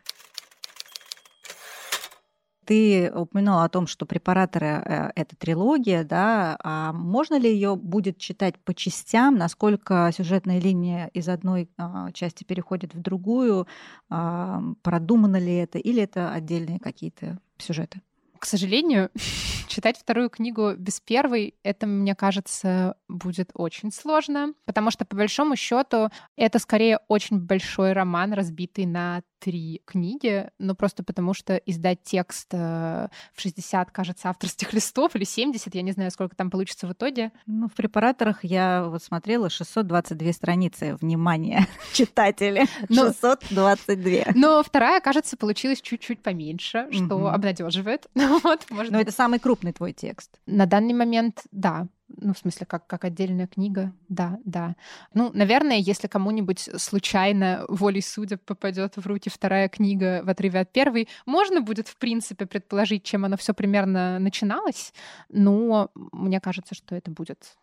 [2.66, 6.58] Ты упомянула о том, что препараторы э, это трилогия, да?
[6.64, 9.36] А можно ли ее будет читать по частям?
[9.36, 13.68] Насколько сюжетная линия из одной а, части переходит в другую?
[14.10, 15.78] А, продумано ли это?
[15.78, 18.02] Или это отдельные какие-то сюжеты?
[18.36, 19.10] К сожалению,
[19.66, 25.56] читать вторую книгу без первой, это, мне кажется, будет очень сложно, потому что, по большому
[25.56, 32.02] счету, это скорее очень большой роман, разбитый на три книги, но просто потому что издать
[32.02, 36.86] текст э, в 60, кажется, авторских листов или 70, я не знаю, сколько там получится
[36.86, 37.32] в итоге.
[37.46, 40.96] Ну, в препараторах я вот смотрела 622 страницы.
[41.00, 44.32] Внимание, читатели, Но- 622.
[44.34, 48.06] Но вторая, кажется, получилась чуть-чуть поменьше, что обнадеживает.
[48.14, 49.08] Вот, может Но быть.
[49.08, 50.40] это самый крупный твой текст.
[50.46, 51.88] На данный момент, да.
[52.08, 54.76] Ну, в смысле, как, как отдельная книга, да, да.
[55.12, 60.72] Ну, наверное, если кому-нибудь случайно волей судеб попадет в руки вторая книга в отрыве от
[60.72, 64.92] первой, можно будет, в принципе, предположить, чем оно все примерно начиналось,
[65.28, 67.56] но мне кажется, что это будет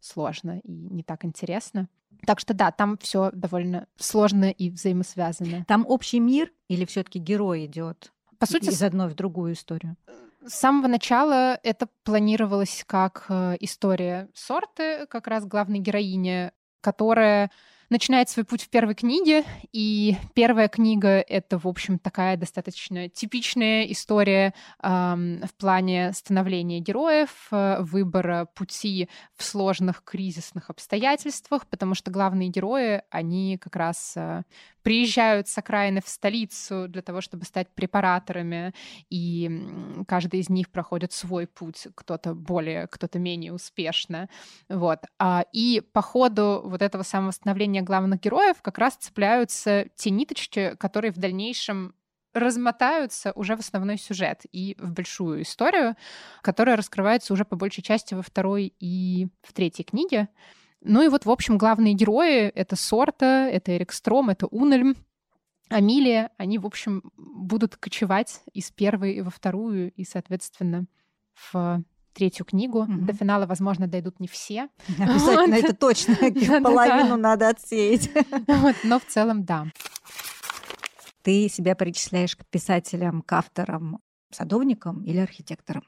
[0.00, 1.88] сложно и не так интересно.
[2.26, 5.64] Так что да, там все довольно сложно и взаимосвязано.
[5.66, 9.96] Там общий мир или все-таки герой идет По сути, из одной в другую историю?
[10.46, 16.50] С самого начала это планировалось как э, история сорты, как раз главной героини,
[16.80, 17.50] которая
[17.90, 23.84] начинает свой путь в первой книге, и первая книга— это, в общем, такая достаточно типичная
[23.84, 32.10] история ам, в плане становления героев, э, выбора пути в сложных кризисных обстоятельствах, потому что
[32.10, 34.44] главные герои, они как раз э,
[34.82, 38.72] приезжают с окраины в столицу для того, чтобы стать препараторами,
[39.10, 39.50] и
[40.06, 44.28] каждый из них проходит свой путь, кто-то более, кто-то менее успешно.
[44.68, 45.00] Вот.
[45.18, 50.76] А, И по ходу вот этого самого становления главных героев как раз цепляются те ниточки,
[50.78, 51.94] которые в дальнейшем
[52.32, 55.96] размотаются уже в основной сюжет и в большую историю,
[56.42, 60.28] которая раскрывается уже по большей части во второй и в третьей книге.
[60.80, 64.96] Ну и вот, в общем, главные герои— это Сорта, это Эрик Стром, это Унельм,
[65.68, 70.86] Амилия, они, в общем, будут кочевать из первой во вторую и, соответственно,
[71.34, 72.82] в третью книгу.
[72.82, 73.06] Мгм.
[73.06, 74.68] До финала, возможно, дойдут не все,
[74.98, 76.16] Обязательно, это точно.
[76.62, 78.10] Половину надо отсеять.
[78.84, 79.66] Но в целом, да.
[81.22, 85.84] Ты себя причисляешь к писателям, к авторам, садовникам или архитекторам?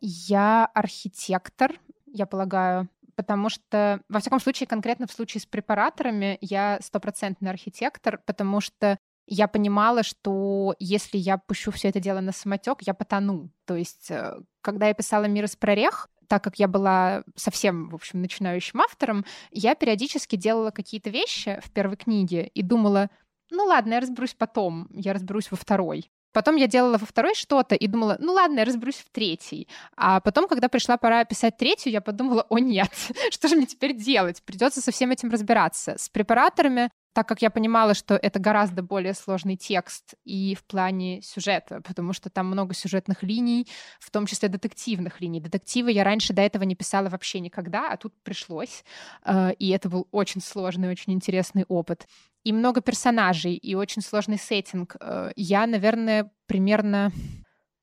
[0.00, 6.78] Я архитектор, я полагаю, потому что, во всяком случае, конкретно в случае с препараторами, я
[6.80, 8.98] стопроцентный архитектор, потому что
[9.32, 13.50] я понимала, что если я пущу все это дело на самотек, я потону.
[13.64, 17.94] То есть, э, когда я писала «Мир из прорех», так как я была совсем, в
[17.94, 23.08] общем, начинающим автором, я периодически делала какие-то вещи в первой книге и думала,
[23.50, 26.10] ну ладно, я разберусь потом, я разберусь во второй.
[26.32, 29.66] Потом я делала во второй что-то и думала, ну ладно, я разберусь в третьей.
[29.96, 32.92] А потом, когда пришла пора писать третью, я подумала, о нет,
[33.30, 34.42] что же мне теперь делать?
[34.42, 35.96] Придется со всем этим разбираться.
[35.98, 41.22] С препараторами, так как я понимала, что это гораздо более сложный текст и в плане
[41.22, 43.66] сюжета, потому что там много сюжетных линий,
[44.00, 45.40] в том числе детективных линий.
[45.40, 48.84] Детективы я раньше до этого не писала вообще никогда, а тут пришлось.
[49.24, 52.06] Э, И это был очень сложный, очень интересный опыт
[52.44, 54.96] и много персонажей, и очень сложный сеттинг.
[55.00, 57.12] Э, Я, наверное, примерно,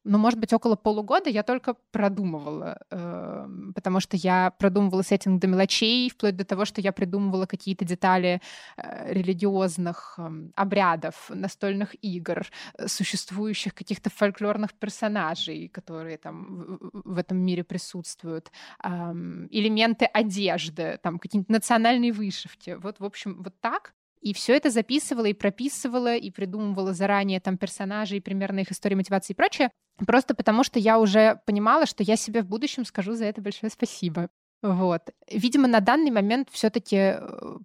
[0.09, 5.47] ну, может быть, около полугода я только продумывала, э, потому что я продумывала сеттинг до
[5.47, 8.41] мелочей, вплоть до того, что я придумывала какие-то детали
[8.77, 12.45] э, религиозных эм, обрядов, настольных игр,
[12.77, 20.99] э, существующих каких-то фольклорных персонажей, которые там в- в этом мире присутствуют, ам, элементы одежды,
[21.03, 22.77] там какие-нибудь национальные вышивки.
[22.81, 23.93] Вот, в общем, вот так.
[24.21, 29.33] И все это записывала и прописывала, и придумывала заранее там персонажей, примерно их истории, мотивации
[29.33, 29.71] и прочее.
[30.05, 33.71] Просто потому, что я уже понимала, что я себе в будущем скажу за это большое
[33.71, 34.29] спасибо.
[34.61, 35.09] Вот.
[35.31, 37.15] Видимо, на данный момент все-таки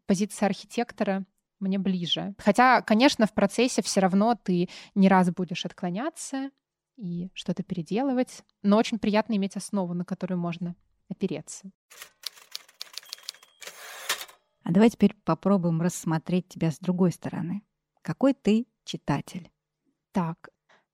[0.07, 1.25] позиция архитектора
[1.59, 2.35] мне ближе.
[2.39, 6.51] Хотя, конечно, в процессе все равно ты не раз будешь отклоняться
[6.97, 10.77] и что-то переделывать, но очень приятно иметь основу, на которую можно
[11.09, 11.71] опереться.
[14.65, 17.63] А давай теперь попробуем рассмотреть тебя с другой стороны.
[18.01, 19.51] Какой ты читатель?
[20.11, 20.49] Так,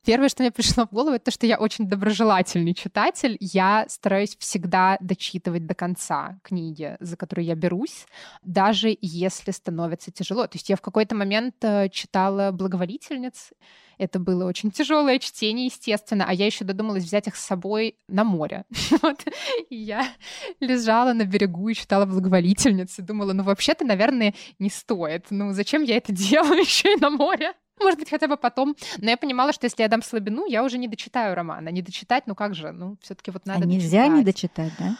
[0.05, 3.37] Первое, что мне пришло в голову, это то, что я очень доброжелательный читатель.
[3.39, 8.07] Я стараюсь всегда дочитывать до конца книги, за которую я берусь,
[8.43, 10.47] даже если становится тяжело.
[10.47, 13.51] То есть я в какой-то момент э, читала «Благоволительниц»,
[14.01, 18.25] это было очень тяжелое чтение, естественно, а я еще додумалась взять их с собой на
[18.25, 18.65] море.
[19.03, 19.25] Вот.
[19.69, 20.09] И я
[20.61, 25.27] лежала на берегу и читала благоволительницы, думала, ну вообще-то, наверное, не стоит.
[25.31, 27.53] Ну зачем я это делаю еще и на море?
[27.81, 28.77] Может быть, хотя бы потом.
[28.99, 31.69] Но я понимала, что если я дам слабину, я уже не дочитаю романа.
[31.71, 33.63] Не дочитать, ну как же, ну все-таки вот надо.
[33.63, 34.19] А нельзя дочитать.
[34.19, 34.97] не дочитать, да?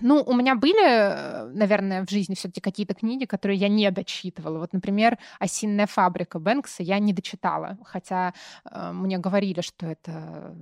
[0.00, 4.58] Ну, у меня были, наверное, в жизни все-таки какие-то книги, которые я не дочитывала.
[4.58, 10.56] Вот, например, «Осинная фабрика» Бэнкса я не дочитала, хотя э, мне говорили, что это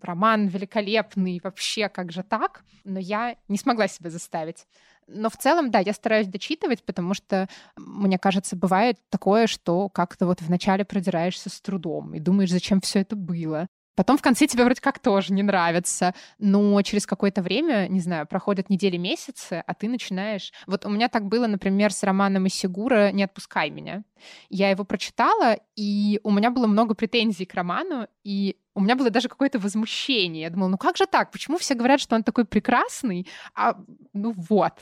[0.00, 4.66] роман великолепный, вообще как же так, но я не смогла себя заставить.
[5.06, 10.26] Но в целом, да, я стараюсь дочитывать, потому что, мне кажется, бывает такое, что как-то
[10.26, 13.66] вот вначале продираешься с трудом и думаешь, зачем все это было.
[13.94, 18.26] Потом в конце тебе вроде как тоже не нравится, но через какое-то время, не знаю,
[18.26, 20.52] проходят недели, месяцы, а ты начинаешь...
[20.66, 24.04] Вот у меня так было, например, с романом Исигура «Не отпускай меня».
[24.48, 29.10] Я его прочитала, и у меня было много претензий к роману, и у меня было
[29.10, 30.42] даже какое-то возмущение.
[30.42, 31.30] Я думала, ну как же так?
[31.30, 33.28] Почему все говорят, что он такой прекрасный?
[33.54, 33.76] А
[34.12, 34.72] ну вот.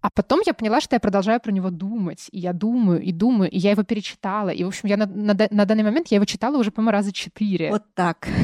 [0.00, 2.28] А потом я поняла, что я продолжаю про него думать.
[2.30, 4.50] И я думаю, и думаю, и я его перечитала.
[4.50, 7.12] И, в общем, я на, на, на данный момент я его читала уже, по-моему, раза
[7.12, 7.70] четыре.
[7.70, 8.28] Вот так.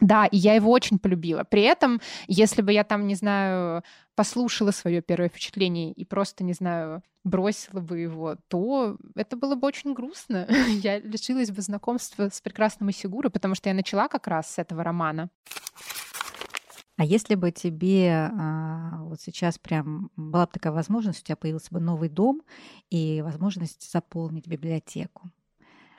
[0.00, 1.44] Да, и я его очень полюбила.
[1.44, 3.82] При этом, если бы я там, не знаю,
[4.14, 9.66] послушала свое первое впечатление и просто, не знаю, бросила бы его, то это было бы
[9.66, 10.46] очень грустно.
[10.82, 14.82] я лишилась бы знакомства с прекрасным Исигурой, потому что я начала как раз с этого
[14.82, 15.28] романа.
[16.98, 21.68] А если бы тебе а, вот сейчас прям была бы такая возможность, у тебя появился
[21.70, 22.42] бы новый дом
[22.90, 25.30] и возможность заполнить библиотеку,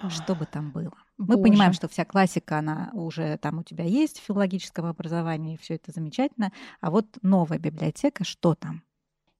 [0.09, 0.91] что бы там было?
[1.17, 1.43] Мы Боже.
[1.43, 5.93] понимаем, что вся классика, она уже там у тебя есть в филологическом образовании, все это
[5.93, 6.51] замечательно.
[6.81, 8.83] А вот новая библиотека, что там?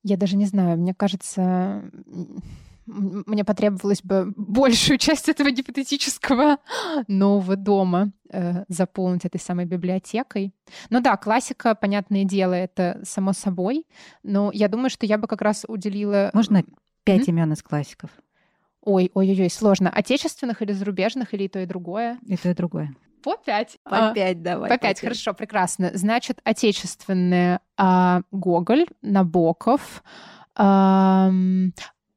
[0.02, 1.90] Я даже не знаю, мне кажется,
[2.90, 6.58] мне потребовалось бы большую часть этого гипотетического
[7.08, 10.52] нового дома э, заполнить этой самой библиотекой.
[10.90, 13.86] Ну да, классика, понятное дело, это само собой,
[14.22, 16.30] но я думаю, что я бы как раз уделила...
[16.34, 16.64] Можно
[17.04, 17.30] пять mm-hmm.
[17.30, 18.10] имен из классиков?
[18.82, 19.90] Ой, ой-ой-ой, сложно.
[19.90, 22.18] Отечественных или зарубежных, или и то, и другое?
[22.26, 22.94] И то, и другое.
[23.22, 23.78] По пять.
[23.84, 24.70] По а, пять давай.
[24.70, 25.90] По пять, по хорошо, прекрасно.
[25.94, 30.02] Значит, отечественные а, Гоголь, Набоков,
[30.56, 31.30] а,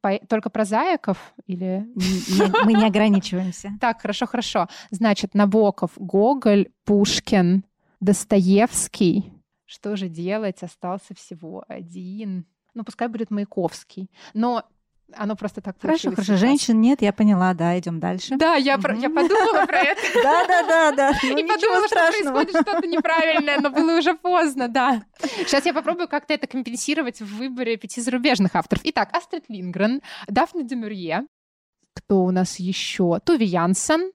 [0.03, 0.19] по...
[0.27, 1.87] только про заяков или...
[2.65, 3.71] Мы не ограничиваемся.
[3.79, 4.67] Так, хорошо, хорошо.
[4.91, 7.63] Значит, Набоков, Гоголь, Пушкин,
[8.01, 9.31] Достоевский.
[9.65, 10.61] Что же делать?
[10.61, 12.45] Остался всего один.
[12.73, 14.11] Ну, пускай будет Маяковский.
[14.33, 14.65] Но
[15.15, 16.37] оно просто так Хорошо, хорошо.
[16.37, 18.35] Женщин нет, я поняла, да, идем дальше.
[18.37, 20.01] Да, я, про, я подумала про это.
[20.23, 21.11] Да, да, да, да.
[21.23, 25.03] Ну, и подумала, что происходит что-то неправильное, но было уже поздно, да.
[25.19, 28.81] Сейчас я попробую как-то это компенсировать в выборе пяти зарубежных авторов.
[28.85, 31.25] Итак, Астрид Лингрен, Дафна Демюрье,
[31.95, 33.19] кто у нас еще?
[33.23, 34.11] Туви Янсен,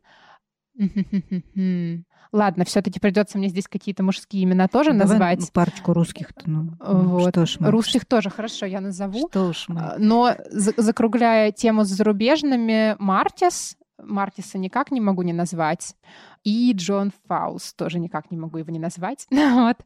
[2.32, 5.40] Ладно, все-таки придется мне здесь какие-то мужские имена тоже Давай назвать.
[5.40, 6.30] Ну, парочку русских.
[6.44, 7.30] Ну, вот.
[7.30, 8.16] Что ж мы, русских что...
[8.16, 9.28] тоже хорошо, я назову.
[9.28, 9.80] Что уж мы.
[9.80, 15.94] А, но закругляя тему с зарубежными, Мартис, Мартиса никак не могу не назвать.
[16.44, 19.26] И Джон Фаус тоже никак не могу его не назвать.
[19.30, 19.76] вот.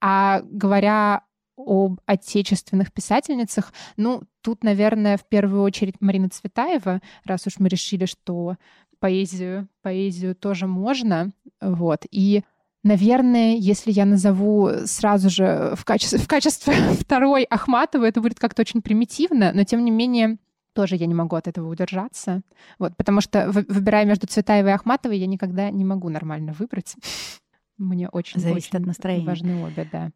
[0.00, 1.22] А говоря
[1.56, 8.06] об отечественных писательницах, ну, тут, наверное, в первую очередь Марина Цветаева, раз уж мы решили,
[8.06, 8.56] что
[9.00, 12.42] поэзию, поэзию тоже можно, вот, и
[12.84, 18.62] Наверное, если я назову сразу же в качестве, в качестве второй Ахматовой, это будет как-то
[18.62, 20.38] очень примитивно, но тем не менее
[20.74, 22.42] тоже я не могу от этого удержаться.
[22.78, 26.94] Вот, потому что, выбирая между Цветаевой и Ахматовой, я никогда не могу нормально выбрать.
[27.78, 29.26] Мне очень, Зависит очень от настроения.
[29.26, 30.10] важны обе, да.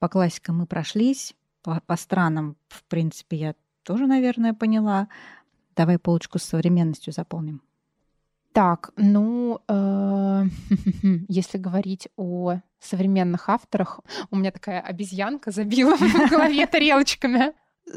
[0.00, 5.08] По классикам мы прошлись, по, по странам, в принципе, я тоже, наверное, поняла.
[5.78, 7.62] Давай полочку с современностью заполним.
[8.52, 10.44] Так, ну, э,
[11.28, 14.00] если говорить о современных авторах,
[14.32, 17.52] у меня такая обезьянка забила в голове тарелочками.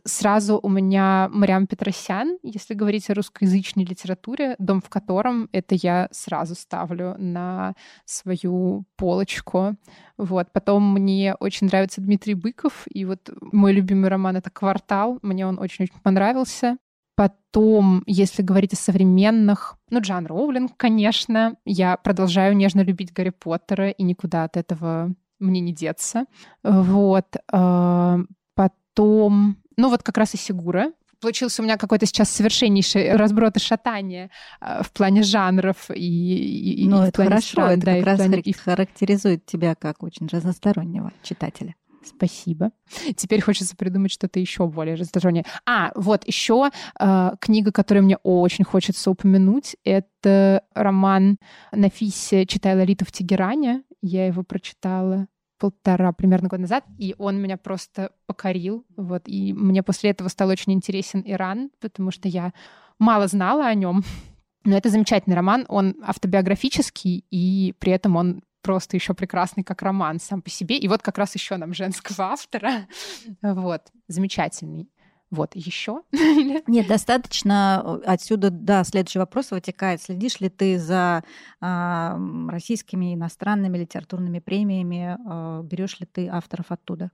[0.05, 6.07] Сразу у меня Мариам Петросян, если говорить о русскоязычной литературе, дом в котором это я
[6.11, 7.73] сразу ставлю на
[8.05, 9.75] свою полочку.
[10.17, 10.53] Вот.
[10.53, 15.17] Потом мне очень нравится Дмитрий Быков, и вот мой любимый роман— это «Квартал».
[15.23, 16.77] Мне он очень-очень понравился.
[17.21, 21.55] Потом, если говорить о современных, ну, Джан Роулинг, конечно.
[21.65, 26.25] Я продолжаю нежно любить Гарри Поттера, и никуда от этого мне не деться.
[26.63, 27.27] Вот.
[27.51, 28.17] А,
[28.55, 33.59] потом, ну, вот как раз и Сигура, получился у меня какой-то сейчас совершеннейший разброд и
[33.59, 37.85] шатание э, в плане жанров и, и, ну, и это в плане хорошо, стран, это
[37.85, 38.53] да, как раз плане...
[38.65, 41.75] характеризует тебя как очень разностороннего читателя.
[42.03, 42.71] Спасибо.
[43.15, 45.45] Теперь хочется придумать что-то еще более разностороннее.
[45.65, 51.37] А, вот еще э, книга, которую мне очень хочется упомянуть, это роман
[51.71, 53.83] Нафиси «Читай Лолиту в Тегеране».
[54.01, 55.27] Я его прочитала
[55.59, 58.83] полтора примерно года назад, и он меня просто покорил.
[58.97, 62.51] Вот, и мне после этого стал очень интересен Иран, потому что я
[62.97, 64.03] мало знала о нем.
[64.63, 70.19] Но это замечательный роман, он автобиографический, и при этом он просто еще прекрасный как роман
[70.19, 70.77] сам по себе.
[70.77, 72.87] И вот как раз еще нам женского автора.
[73.41, 74.89] Вот, замечательный.
[75.31, 76.01] Вот, еще?
[76.67, 78.01] Нет, достаточно.
[78.05, 80.01] Отсюда, да, следующий вопрос вытекает.
[80.01, 81.23] Следишь ли ты за
[81.61, 85.17] э, российскими иностранными литературными премиями?
[85.25, 87.11] Э, берешь ли ты авторов оттуда?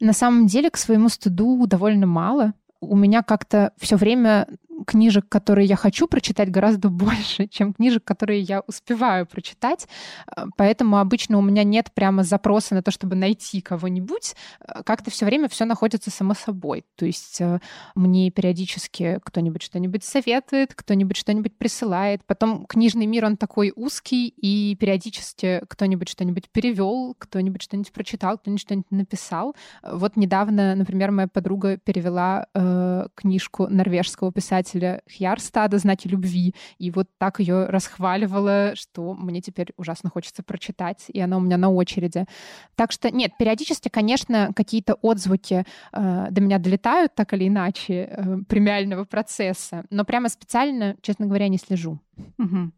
[0.00, 2.52] На самом деле, к своему стыду довольно мало.
[2.80, 4.46] У меня как-то все время
[4.84, 9.88] книжек, которые я хочу прочитать, гораздо больше, чем книжек, которые я успеваю прочитать.
[10.36, 14.34] Э, поэтому обычно у меня нет прямо запроса на то, чтобы найти кого-нибудь.
[14.60, 16.84] Э, как-то все время все находится само собой.
[16.96, 17.60] То есть э,
[17.94, 22.24] мне периодически кто-нибудь что-нибудь советует, кто-нибудь что-нибудь присылает.
[22.26, 28.60] Потом книжный мир, он такой узкий, и периодически кто-нибудь что-нибудь перевел, кто-нибудь что-нибудь прочитал, кто-нибудь
[28.60, 29.54] что-нибудь написал.
[29.82, 36.90] Вот недавно, например, моя подруга перевела э, книжку норвежского писателя писателя Хьярстада «Знаки любви», и
[36.90, 41.70] вот так ее расхваливала, что мне теперь ужасно хочется прочитать, и она у меня на
[41.70, 42.26] очереди.
[42.74, 48.38] Так что нет, периодически, конечно, какие-то отзвуки э, до меня долетают так или иначе э,
[48.48, 52.00] премиального процесса, но прямо специально, честно говоря, не слежу.
[52.38, 52.72] Угу.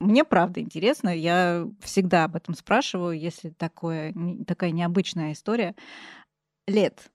[0.00, 4.14] Мне правда интересно, я всегда об этом спрашиваю, если такое,
[4.46, 5.74] такая необычная история.
[6.68, 7.10] Лет.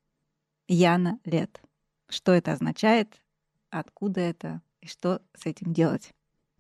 [0.68, 1.62] Яна Лет.
[2.10, 3.22] Что это означает?
[3.70, 4.62] Откуда это?
[4.82, 6.14] И что с этим делать?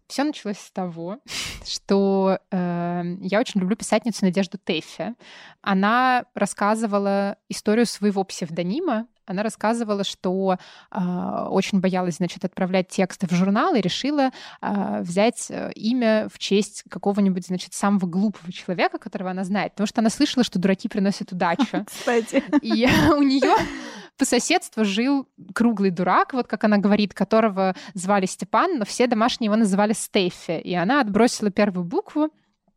[0.07, 1.19] Все началось с того,
[1.65, 5.15] что э, я очень люблю писательницу Надежду Тэффи.
[5.61, 9.07] Она рассказывала историю своего псевдонима.
[9.25, 10.57] Она рассказывала, что
[10.91, 14.31] э, очень боялась, значит, отправлять тексты в журнал и решила
[14.61, 20.01] э, взять имя в честь какого-нибудь, значит, самого глупого человека, которого она знает, потому что
[20.01, 21.85] она слышала, что дураки приносят удачу.
[21.87, 22.43] Кстати.
[22.61, 22.87] И
[23.17, 23.55] у нее
[24.17, 29.47] по соседству жил круглый дурак, вот как она говорит, которого звали Степан, но все домашние
[29.47, 30.59] его называли Стефи.
[30.59, 32.29] И она отбросила первую букву,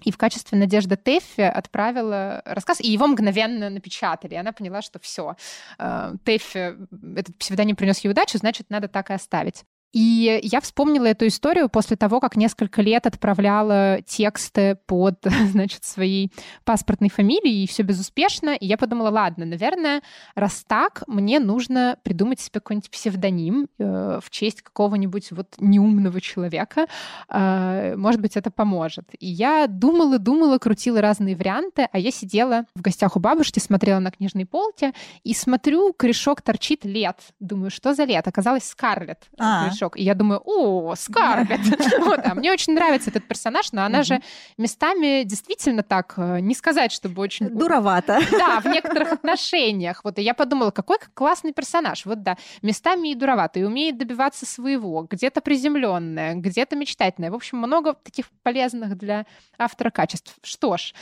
[0.04, 4.34] и в качестве Надежды Тэффи отправила рассказ, и его мгновенно напечатали.
[4.34, 5.36] И она поняла, что все,
[5.78, 6.76] э, Тэффи,
[7.18, 9.64] этот псевдоним принес ей удачу, значит, надо так и оставить.
[9.96, 15.14] И я вспомнила эту историю после того, как несколько лет отправляла тексты под,
[15.52, 16.30] значит, своей
[16.64, 18.50] паспортной фамилией, и все безуспешно.
[18.50, 20.02] И я подумала, ладно, наверное,
[20.34, 26.88] раз так, мне нужно придумать себе какой-нибудь псевдоним э, в честь какого-нибудь вот неумного человека.
[27.30, 29.08] Э, может быть, это поможет.
[29.18, 34.00] И я думала, думала, крутила разные варианты, а я сидела в гостях у бабушки, смотрела
[34.00, 34.92] на книжной полке,
[35.24, 37.16] и смотрю, корешок торчит лет.
[37.40, 38.28] Думаю, что за лет?
[38.28, 39.30] Оказалось, Скарлетт.
[39.38, 39.85] А корешок.
[39.94, 41.60] И я думаю, о, Скарлетт.
[42.00, 44.20] вот, а мне очень нравится этот персонаж, но она же
[44.58, 47.48] местами действительно так, э, не сказать, чтобы очень...
[47.48, 48.20] Дуровато.
[48.32, 50.00] Да, в некоторых отношениях.
[50.02, 52.04] Вот, и я подумала, какой классный персонаж.
[52.06, 57.30] Вот, да, местами и дуровато, и умеет добиваться своего, где-то приземленная, где-то мечтательная.
[57.30, 59.26] В общем, много таких полезных для
[59.58, 60.34] автора качеств.
[60.42, 60.94] Что ж,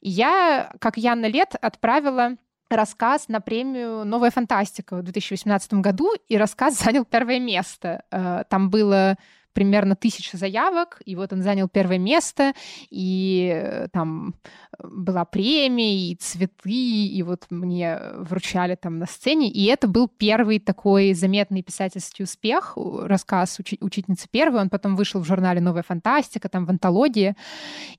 [0.00, 2.36] я, как Яна Лет, отправила
[2.76, 8.04] рассказ на премию «Новая фантастика» в 2018 году, и рассказ занял первое место.
[8.10, 9.16] Э, там было
[9.52, 12.54] примерно тысяча заявок, и вот он занял первое место,
[12.90, 14.34] и э, там
[14.78, 20.58] была премия, и цветы, и вот мне вручали там на сцене, и это был первый
[20.58, 26.48] такой заметный писательский успех, рассказ учи- учительницы первой, он потом вышел в журнале «Новая фантастика»,
[26.48, 27.36] там в антологии,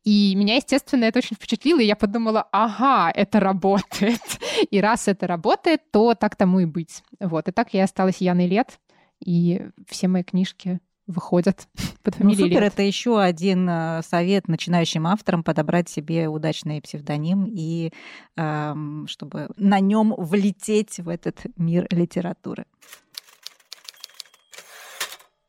[0.03, 4.21] и меня, естественно, это очень впечатлило, и я подумала, ага, это работает,
[4.71, 7.03] и раз это работает, то так тому и быть.
[7.19, 8.79] Вот, и так я осталась Яной Лет,
[9.23, 11.67] и все мои книжки выходят
[12.03, 12.43] под фамилией.
[12.43, 17.91] Ну, супер, это еще один э, совет начинающим авторам подобрать себе удачный псевдоним и
[18.35, 22.65] эм, чтобы на нем влететь в этот мир литературы.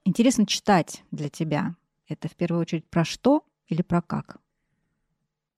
[0.04, 1.76] Интересно читать для тебя.
[2.08, 4.38] Это в первую очередь про что или про как?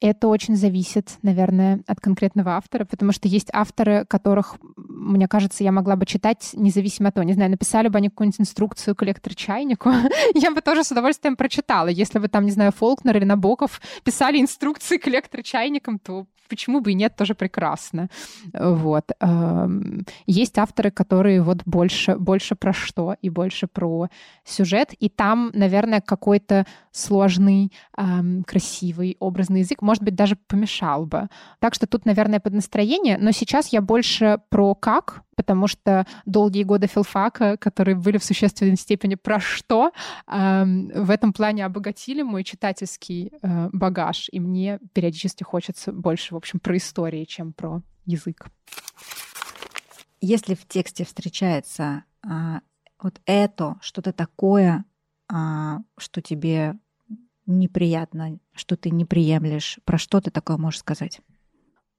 [0.00, 5.72] Это очень зависит, наверное, от конкретного автора, потому что есть авторы, которых мне кажется, я
[5.72, 7.24] могла бы читать независимо от того.
[7.24, 9.90] Не знаю, написали бы они какую-нибудь инструкцию к электрочайнику,
[10.34, 11.88] я бы тоже с удовольствием прочитала.
[11.88, 16.92] Если бы там, не знаю, Фолкнер или Набоков писали инструкции к электрочайникам, то почему бы
[16.92, 18.08] и нет, тоже прекрасно.
[18.52, 19.10] Вот.
[20.26, 24.08] Есть авторы, которые вот больше, больше про что и больше про
[24.44, 27.72] сюжет, и там, наверное, какой-то сложный,
[28.46, 31.28] красивый, образный язык, может быть, даже помешал бы.
[31.60, 36.64] Так что тут, наверное, под настроение, но сейчас я больше про как, потому что долгие
[36.64, 39.92] годы филфака, которые были в существенной степени про что,
[40.26, 46.36] э, в этом плане обогатили мой читательский э, багаж, и мне периодически хочется больше, в
[46.36, 48.46] общем, про истории, чем про язык.
[50.20, 52.60] Если в тексте встречается а,
[53.00, 54.84] вот это, что-то такое,
[55.28, 56.74] а, что тебе
[57.46, 61.20] неприятно, что ты не приемлешь, про что ты такое можешь сказать?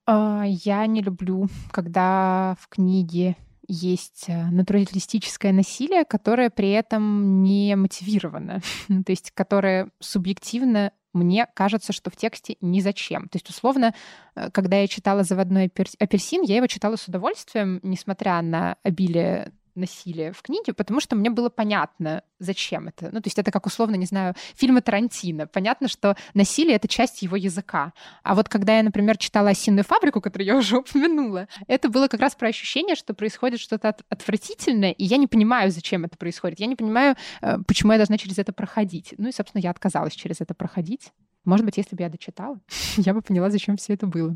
[0.05, 3.35] А, я не люблю, когда в книге
[3.67, 11.93] есть э, натуралистическое насилие, которое при этом не мотивировано, то есть которое субъективно мне кажется,
[11.93, 13.27] что в тексте ни зачем.
[13.29, 13.93] То есть, условно,
[14.35, 20.31] э, когда я читала «Заводной апельсин», я его читала с удовольствием, несмотря на обилие насилия
[20.31, 23.09] в книге, потому что мне было понятно, зачем это.
[23.11, 25.47] Ну, то есть это как условно, не знаю, фильмы Тарантино.
[25.47, 27.93] Понятно, что насилие— это часть его языка.
[28.23, 32.19] А вот когда я, например, читала «Осинную фабрику», которую я уже упомянула, это было как
[32.19, 36.59] раз про ощущение, что происходит что-то от- отвратительное, и я не понимаю, зачем это происходит.
[36.59, 39.13] Я не понимаю, э, почему я должна через это проходить.
[39.17, 41.11] Ну и, собственно, я отказалась через это проходить.
[41.45, 42.59] Может быть, если бы я дочитала,
[42.97, 44.35] я бы поняла, зачем все это было.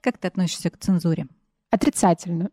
[0.00, 1.26] Как ты относишься к цензуре?
[1.70, 2.50] Отрицательно.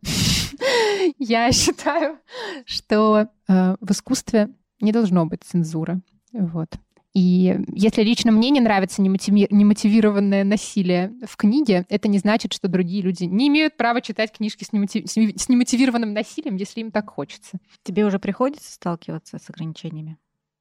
[1.18, 2.18] Я считаю,
[2.64, 4.50] что э, в искусстве
[4.80, 6.00] не должно быть цензуры.
[6.32, 6.68] Вот.
[7.14, 13.02] И если лично мне не нравится немотивированное насилие в книге, это не значит, что другие
[13.02, 15.10] люди не имеют права читать книжки с, немотив...
[15.10, 17.58] с немотивированным насилием, если им так хочется.
[17.82, 20.18] Тебе уже приходится сталкиваться с ограничениями?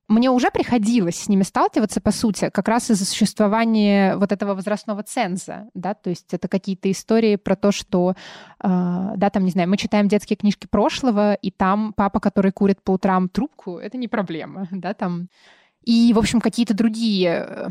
[0.08, 5.04] Мне уже приходилось с ними сталкиваться, по сути, как раз из-за существования вот этого возрастного
[5.04, 8.16] ценза, да, то есть это какие-то истории про то, что,
[8.64, 8.68] э,
[9.18, 12.92] да, там, не знаю, мы читаем детские книжки прошлого, и там папа, который курит по
[12.92, 15.28] утрам трубку, это не проблема, да, там,
[15.84, 17.70] и, в общем, какие-то другие э,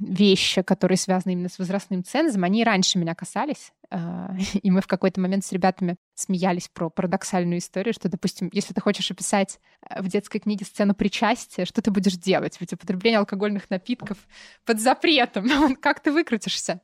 [0.00, 3.72] вещи, которые связаны именно с возрастным цензом, они раньше меня касались.
[3.90, 8.72] А, и мы в какой-то момент с ребятами смеялись про парадоксальную историю, что, допустим, если
[8.72, 12.56] ты хочешь описать э, в детской книге сцену причастия, что ты будешь делать?
[12.60, 14.18] Ведь употребление алкогольных напитков
[14.64, 15.76] под запретом.
[15.80, 16.80] Как ты выкрутишься?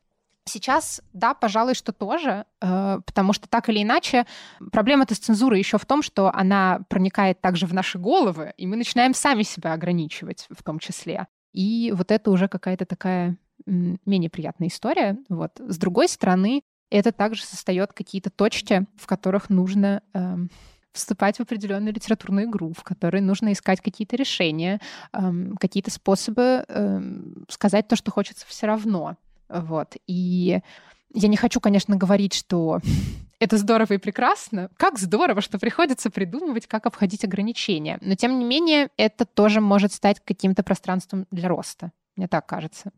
[0.48, 4.26] Сейчас, да, пожалуй, что тоже, э, потому что так или иначе
[4.70, 8.76] проблема-то с цензурой еще в том, что она проникает также в наши головы, и мы
[8.76, 11.26] начинаем сами себя ограничивать в том числе.
[11.56, 15.18] И вот это уже какая-то такая менее приятная история.
[15.30, 15.52] Вот.
[15.58, 20.50] С другой стороны, это также создает какие-то точки, в которых нужно эм,
[20.92, 24.80] вступать в определенную литературную игру, в которой нужно искать какие-то решения,
[25.14, 29.16] эм, какие-то способы эм, сказать то, что хочется все равно.
[29.48, 29.96] Вот.
[30.06, 30.60] И
[31.16, 32.80] я не хочу, конечно, говорить, что
[33.40, 34.68] это здорово и прекрасно.
[34.76, 37.98] Как здорово, что приходится придумывать, как обходить ограничения.
[38.02, 41.92] Но, тем не менее, это тоже может стать каким-то пространством для роста.
[42.16, 42.92] Мне так кажется.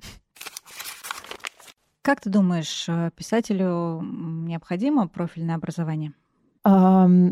[2.03, 6.13] Как ты думаешь, э, писателю необходимо профильное образование?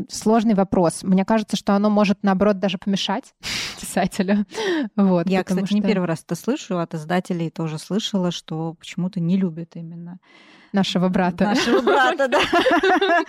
[0.09, 1.03] Сложный вопрос.
[1.03, 3.35] Мне кажется, что оно может, наоборот, даже помешать
[3.81, 4.47] писателю.
[4.97, 5.75] Вот, Я, кстати, что...
[5.75, 10.19] не первый раз это слышу, от издателей тоже слышала, что почему-то не любят именно
[10.73, 11.45] нашего брата.
[11.45, 12.41] Нашего брата, да.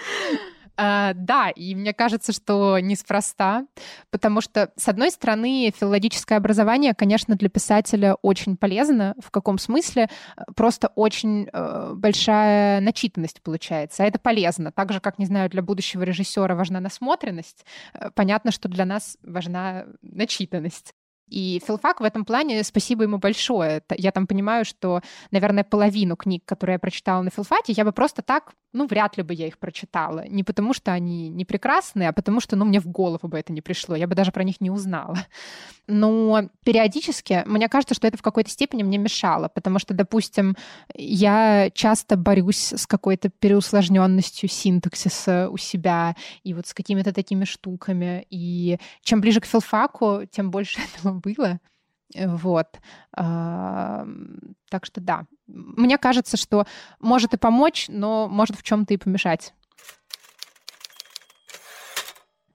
[0.79, 3.65] Uh, да, и мне кажется, что неспроста,
[4.11, 9.15] потому что, с одной стороны, филологическое образование, конечно, для писателя очень полезно.
[9.17, 10.07] В каком смысле?
[10.55, 14.71] Просто очень uh, большая начитанность получается, а это полезно.
[14.71, 17.65] Так же, как, не знаю, для будущего режиссера важна насмотренность,
[17.95, 20.93] uh, понятно, что для нас важна начитанность.
[21.27, 23.83] И филфак в этом плане, спасибо ему большое.
[23.97, 25.01] Я там понимаю, что,
[25.31, 29.23] наверное, половину книг, которые я прочитала на филфаке, я бы просто так, ну, вряд ли
[29.23, 30.27] бы я их прочитала.
[30.27, 33.53] Не потому, что они не прекрасные, а потому что, ну, мне в голову бы это
[33.53, 33.95] не пришло.
[33.95, 35.17] Я бы даже про них не узнала.
[35.87, 40.55] Но периодически мне кажется, что это в какой-то степени мне мешало, потому что, допустим,
[40.93, 48.25] я часто борюсь с какой-то переусложненностью синтаксиса у себя и вот с какими-то такими штуками.
[48.29, 51.59] И чем ближе к филфаку, тем больше этого было.
[52.15, 52.79] Э, вот.
[53.11, 55.25] Так что да.
[55.47, 56.65] Мне кажется, что
[56.99, 59.53] может и помочь, но может в чем-то и помешать.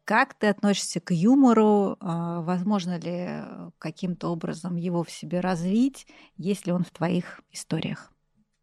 [0.04, 1.96] Как ты относишься к юмору?
[2.00, 3.44] А, возможно ли
[3.78, 8.12] каким-то образом его в себе развить, если он в твоих историях?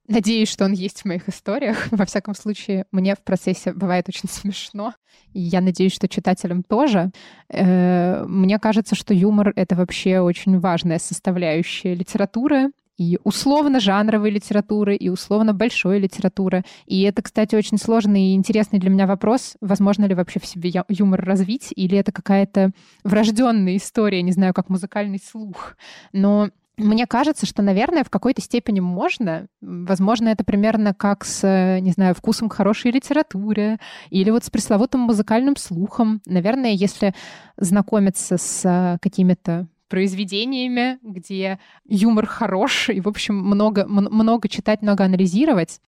[0.09, 1.87] Надеюсь, что он есть в моих историях.
[1.91, 4.93] Во всяком случае, мне в процессе бывает очень смешно.
[5.33, 7.11] И я надеюсь, что читателям тоже.
[7.49, 15.09] Э, мне кажется, что юмор— это вообще очень важная составляющая литературы и условно-жанровой литературы, и
[15.09, 16.63] условно-большой литературы.
[16.85, 20.71] И это, кстати, очень сложный и интересный для меня вопрос, возможно ли вообще в себе
[20.89, 22.71] юмор развить, или это какая-то
[23.05, 25.77] врожденная история, не знаю, как музыкальный слух.
[26.11, 26.49] Но
[26.79, 29.47] мне кажется, что, наверное, в какой-то степени можно.
[29.61, 33.77] Возможно, это примерно как с, не знаю, вкусом к хорошей литературе
[34.09, 36.21] или вот с пресловутым музыкальным слухом.
[36.25, 37.13] Наверное, если
[37.57, 45.81] знакомиться с какими-то произведениями, где юмор хорош, и, в общем, много, много читать, много анализировать,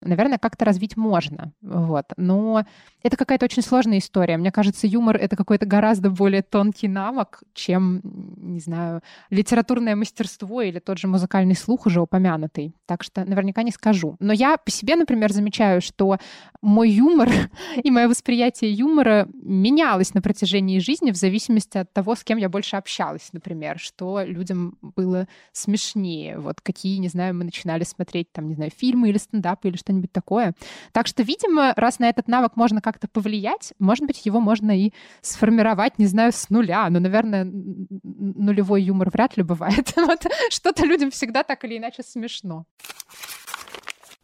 [0.00, 1.52] наверное, как-то развить можно.
[1.60, 2.06] Вот.
[2.16, 2.64] Но
[3.02, 4.36] это какая-то очень сложная история.
[4.36, 10.78] Мне кажется, юмор— это какой-то гораздо более тонкий навык, чем, не знаю, литературное мастерство или
[10.78, 12.74] тот же музыкальный слух уже упомянутый.
[12.86, 14.16] Так что наверняка не скажу.
[14.20, 16.18] Но я по себе, например, замечаю, что
[16.62, 17.30] мой юмор
[17.82, 22.48] и мое восприятие юмора менялось на протяжении жизни в зависимости от того, с кем я
[22.48, 26.38] больше общалась, например, что людям было смешнее.
[26.38, 29.87] Вот какие, не знаю, мы начинали смотреть там, не знаю, фильмы или стендапы или что
[29.88, 30.54] что-нибудь такое.
[30.92, 34.92] Так что, видимо, раз на этот навык можно как-то повлиять, может быть, его можно и
[35.22, 36.88] сформировать, не знаю, с нуля.
[36.90, 39.94] Но, наверное, нулевой юмор вряд ли бывает.
[40.08, 42.64] Вот что-то людям всегда так или иначе смешно.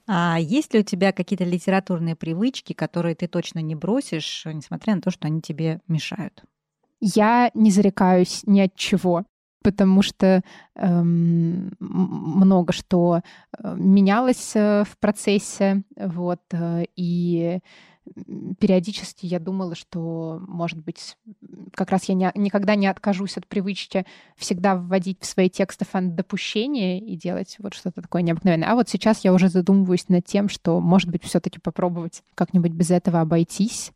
[0.07, 5.03] А есть ли у тебя какие-то литературные привычки, которые ты точно не бросишь, несмотря на
[5.03, 6.43] то, что они тебе мешают?
[7.01, 9.25] Я не зарекаюсь ни от чего
[9.65, 10.43] потому что
[10.77, 13.23] эм, много что
[13.59, 17.61] э, менялось э, в процессе, вот, э, и
[18.61, 21.17] периодически я думала, что, может быть,
[21.73, 24.05] как раз я не, никогда не откажусь от привычки
[24.37, 28.71] всегда вводить в свои тексты фан-допущения и делать вот что-то такое необыкновенное.
[28.71, 32.91] А вот сейчас я уже задумываюсь над тем, что, может быть, все-таки попробовать как-нибудь без
[32.91, 33.93] этого обойтись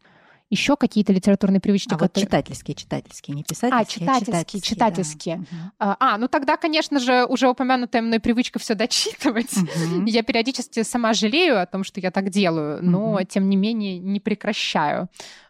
[0.51, 1.88] еще какие-то литературные привычки.
[1.88, 2.24] А которые...
[2.24, 4.62] вот читательские, читательские, не писательские, а, читательские, читательские.
[4.62, 5.46] читательские.
[5.78, 5.96] Да.
[6.01, 9.53] А, ну тогда, конечно же, уже упомянутая мной привычка все дочитывать.
[9.57, 10.07] Угу.
[10.07, 13.24] Я периодически сама жалею о том, что я так делаю, но, угу.
[13.24, 15.09] тем не менее, не прекращаю.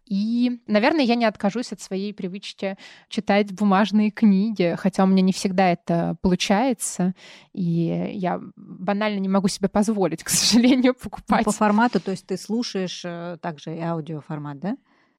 [0.08, 2.78] И, наверное, я не откажусь от своей привычки
[3.08, 7.14] читать бумажные книги, хотя у меня не всегда это получается,
[7.52, 11.44] и я банально не могу себе позволить, к сожалению, покупать.
[11.44, 14.76] Ну, по формату, то есть ты слушаешь э, также и аудиоформат, да?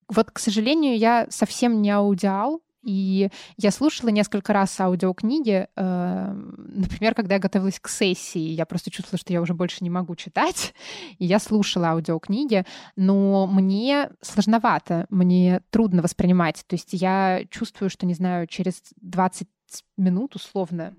[0.10, 7.14] Вот, к сожалению, я совсем не аудиал, и я слушала несколько раз аудиокниги, э, например,
[7.14, 10.74] когда я готовилась к сессии, я просто чувствовала, что я уже больше не могу читать,
[11.20, 16.64] и я слушала аудиокниги, но мне сложновато, мне трудно воспринимать.
[16.68, 19.48] То есть я чувствую, что, не знаю, через 20
[19.98, 20.96] минут условно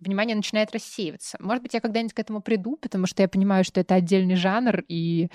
[0.00, 1.36] внимание начинает рассеиваться.
[1.40, 4.82] Может быть, я когда-нибудь к этому приду, потому что я понимаю, что это отдельный жанр,
[4.88, 5.28] и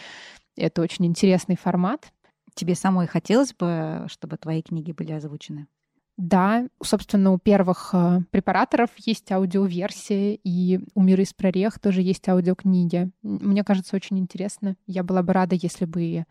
[0.56, 2.12] это очень интересный формат.
[2.56, 5.68] Тебе самой хотелось бы, чтобы твои книги были озвучены?
[6.18, 12.28] Да, собственно, у первых э, препараторов есть аудиоверсии, и у «Мира из прорех» тоже есть
[12.30, 13.12] аудиокниги.
[13.22, 14.78] Мне кажется, очень интересно.
[14.88, 16.26] Я была бы рада, если бы и а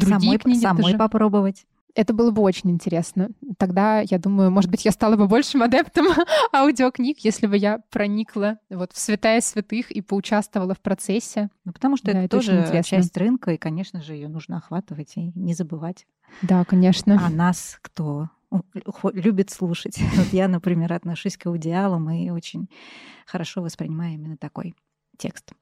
[0.00, 0.96] другие самой, книги самой тоже...
[0.96, 1.66] попробовать.
[1.94, 3.30] Это было бы очень интересно.
[3.56, 6.06] Тогда, я думаю, может быть, я стала бы большим адептом
[6.52, 11.50] аудиокниг, если бы я проникла вот в святая святых и поучаствовала в процессе.
[11.64, 15.16] Ну, потому что да, это, это тоже часть рынка, и, конечно же, ее нужно охватывать
[15.16, 16.06] и не забывать.
[16.42, 17.20] Да, конечно.
[17.24, 18.28] А нас кто
[19.12, 19.98] любит слушать.
[20.16, 22.68] Вот я, например, отношусь к аудиалам и очень
[23.26, 24.74] хорошо воспринимаю именно такой
[25.16, 25.52] текст.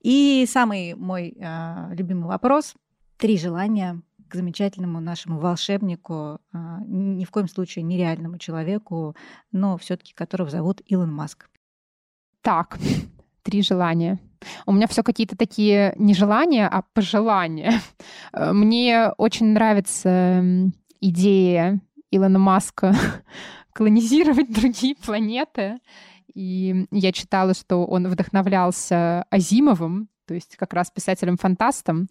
[0.00, 2.74] И самый мой э, любимый вопрос.
[3.18, 9.16] Три желания к замечательному нашему волшебнику, э, ни в коем случае нереальному человеку,
[9.50, 11.50] но все-таки которого зовут Илон Маск.
[12.42, 12.78] Так,
[13.42, 14.20] три желания.
[14.66, 17.80] У меня все какие-то такие не желания, а пожелания.
[18.32, 21.80] Э, мне очень нравится идея
[22.12, 22.94] Илона Маска
[23.72, 25.78] колонизировать другие планеты.
[26.34, 32.08] И я читала, что он вдохновлялся Азимовым, то есть как раз писателем-фантастом.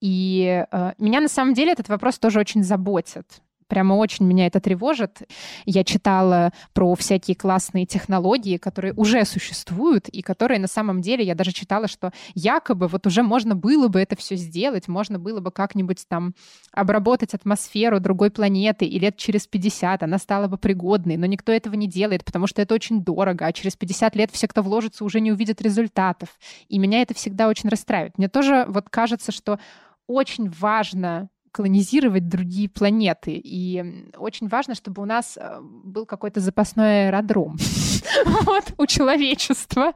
[0.00, 3.40] И э, меня на самом деле этот вопрос тоже очень заботит.
[3.70, 5.22] Прямо очень меня это тревожит.
[5.64, 11.36] Я читала про всякие классные технологии, которые уже существуют, и которые на самом деле, я
[11.36, 15.52] даже читала, что якобы вот уже можно было бы это все сделать, можно было бы
[15.52, 16.34] как-нибудь там
[16.72, 21.74] обработать атмосферу другой планеты, и лет через 50 она стала бы пригодной, но никто этого
[21.74, 25.20] не делает, потому что это очень дорого, а через 50 лет все, кто вложится, уже
[25.20, 26.30] не увидят результатов.
[26.68, 28.18] И меня это всегда очень расстраивает.
[28.18, 29.60] Мне тоже вот кажется, что
[30.08, 33.40] очень важно колонизировать другие планеты.
[33.42, 37.56] И очень важно, чтобы у нас э, был какой-то запасной аэродром
[38.24, 39.94] вот, у человечества.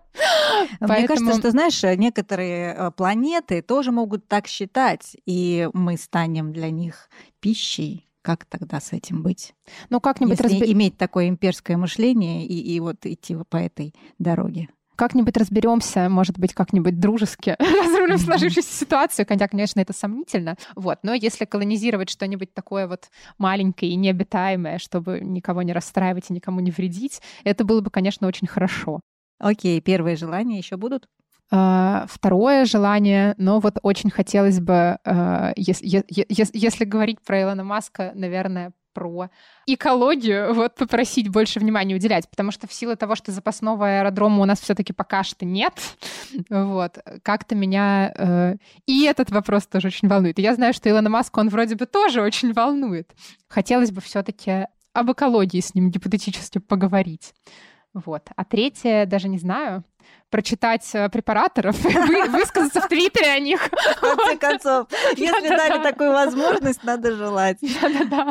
[0.81, 6.71] Мне кажется, что, знаешь, некоторые э, планеты тоже могут так считать, и мы станем для
[6.71, 7.09] них
[7.41, 8.09] пищей.
[8.23, 9.55] Как тогда с этим быть?
[9.91, 10.73] Ну, как-нибудь Если разби...
[10.73, 14.71] иметь такое имперское мышление и, и вот идти по этой дороге.
[14.97, 20.57] Как-нибудь разберемся, может быть, как-нибудь дружески разрулим сложившуюся ситуацию, хотя, конечно, это сомнительно.
[20.77, 20.99] Вот.
[21.03, 26.61] Но если колонизировать что-нибудь такое вот маленькое и необитаемое, чтобы никого не расстраивать и никому
[26.61, 29.01] не вредить, это было бы, конечно, очень хорошо.
[29.39, 31.07] Окей, первые желания еще будут?
[31.53, 34.99] Uh, второе желание, но вот очень хотелось бы,
[35.57, 39.29] если, если, если говорить про Илона Маска, наверное, про
[39.67, 44.45] экологию вот попросить больше внимания уделять, потому что в силу того, что запасного аэродрома у
[44.47, 45.75] нас все-таки пока что нет,
[46.49, 50.39] вот, как-то меня э, и этот вопрос тоже очень волнует.
[50.39, 53.11] Я знаю, что Илона Маск, он вроде бы тоже очень волнует.
[53.49, 57.35] Хотелось бы все-таки об экологии с ним гипотетически поговорить.
[57.95, 58.29] Вот.
[58.35, 59.85] А третье, даже не знаю,
[60.29, 63.61] прочитать э, препараторов и высказаться в Твиттере о них.
[63.97, 67.59] В конце концов, если дали такую возможность, надо желать.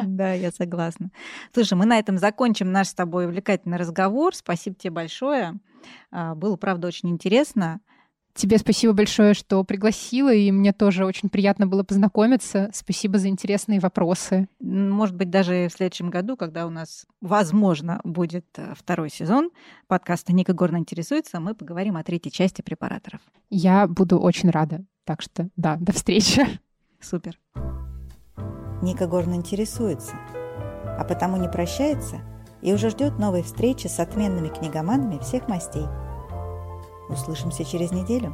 [0.03, 1.11] Да, я согласна.
[1.53, 4.35] Слушай, мы на этом закончим наш с тобой увлекательный разговор.
[4.35, 5.53] Спасибо тебе большое.
[6.11, 7.79] А, было, правда, очень интересно.
[8.35, 12.69] Тебе спасибо большое, что пригласила, и мне тоже очень приятно было познакомиться.
[12.73, 14.47] Спасибо за интересные вопросы.
[14.59, 19.51] Может быть, даже в следующем году, когда у нас, возможно, будет э, второй сезон
[19.87, 23.21] подкаста «Ника Горно интересуется», мы поговорим о третьей части препараторов.
[23.51, 24.83] Я буду очень рада.
[25.05, 26.41] Так что, да, до встречи.
[26.99, 27.39] Супер.
[28.81, 30.15] Ника Горно интересуется,
[30.97, 32.21] а потому не прощается
[32.63, 35.85] и уже ждет новой встречи с отменными книгоманами всех мастей–
[37.09, 38.33] Услышимся через неделю.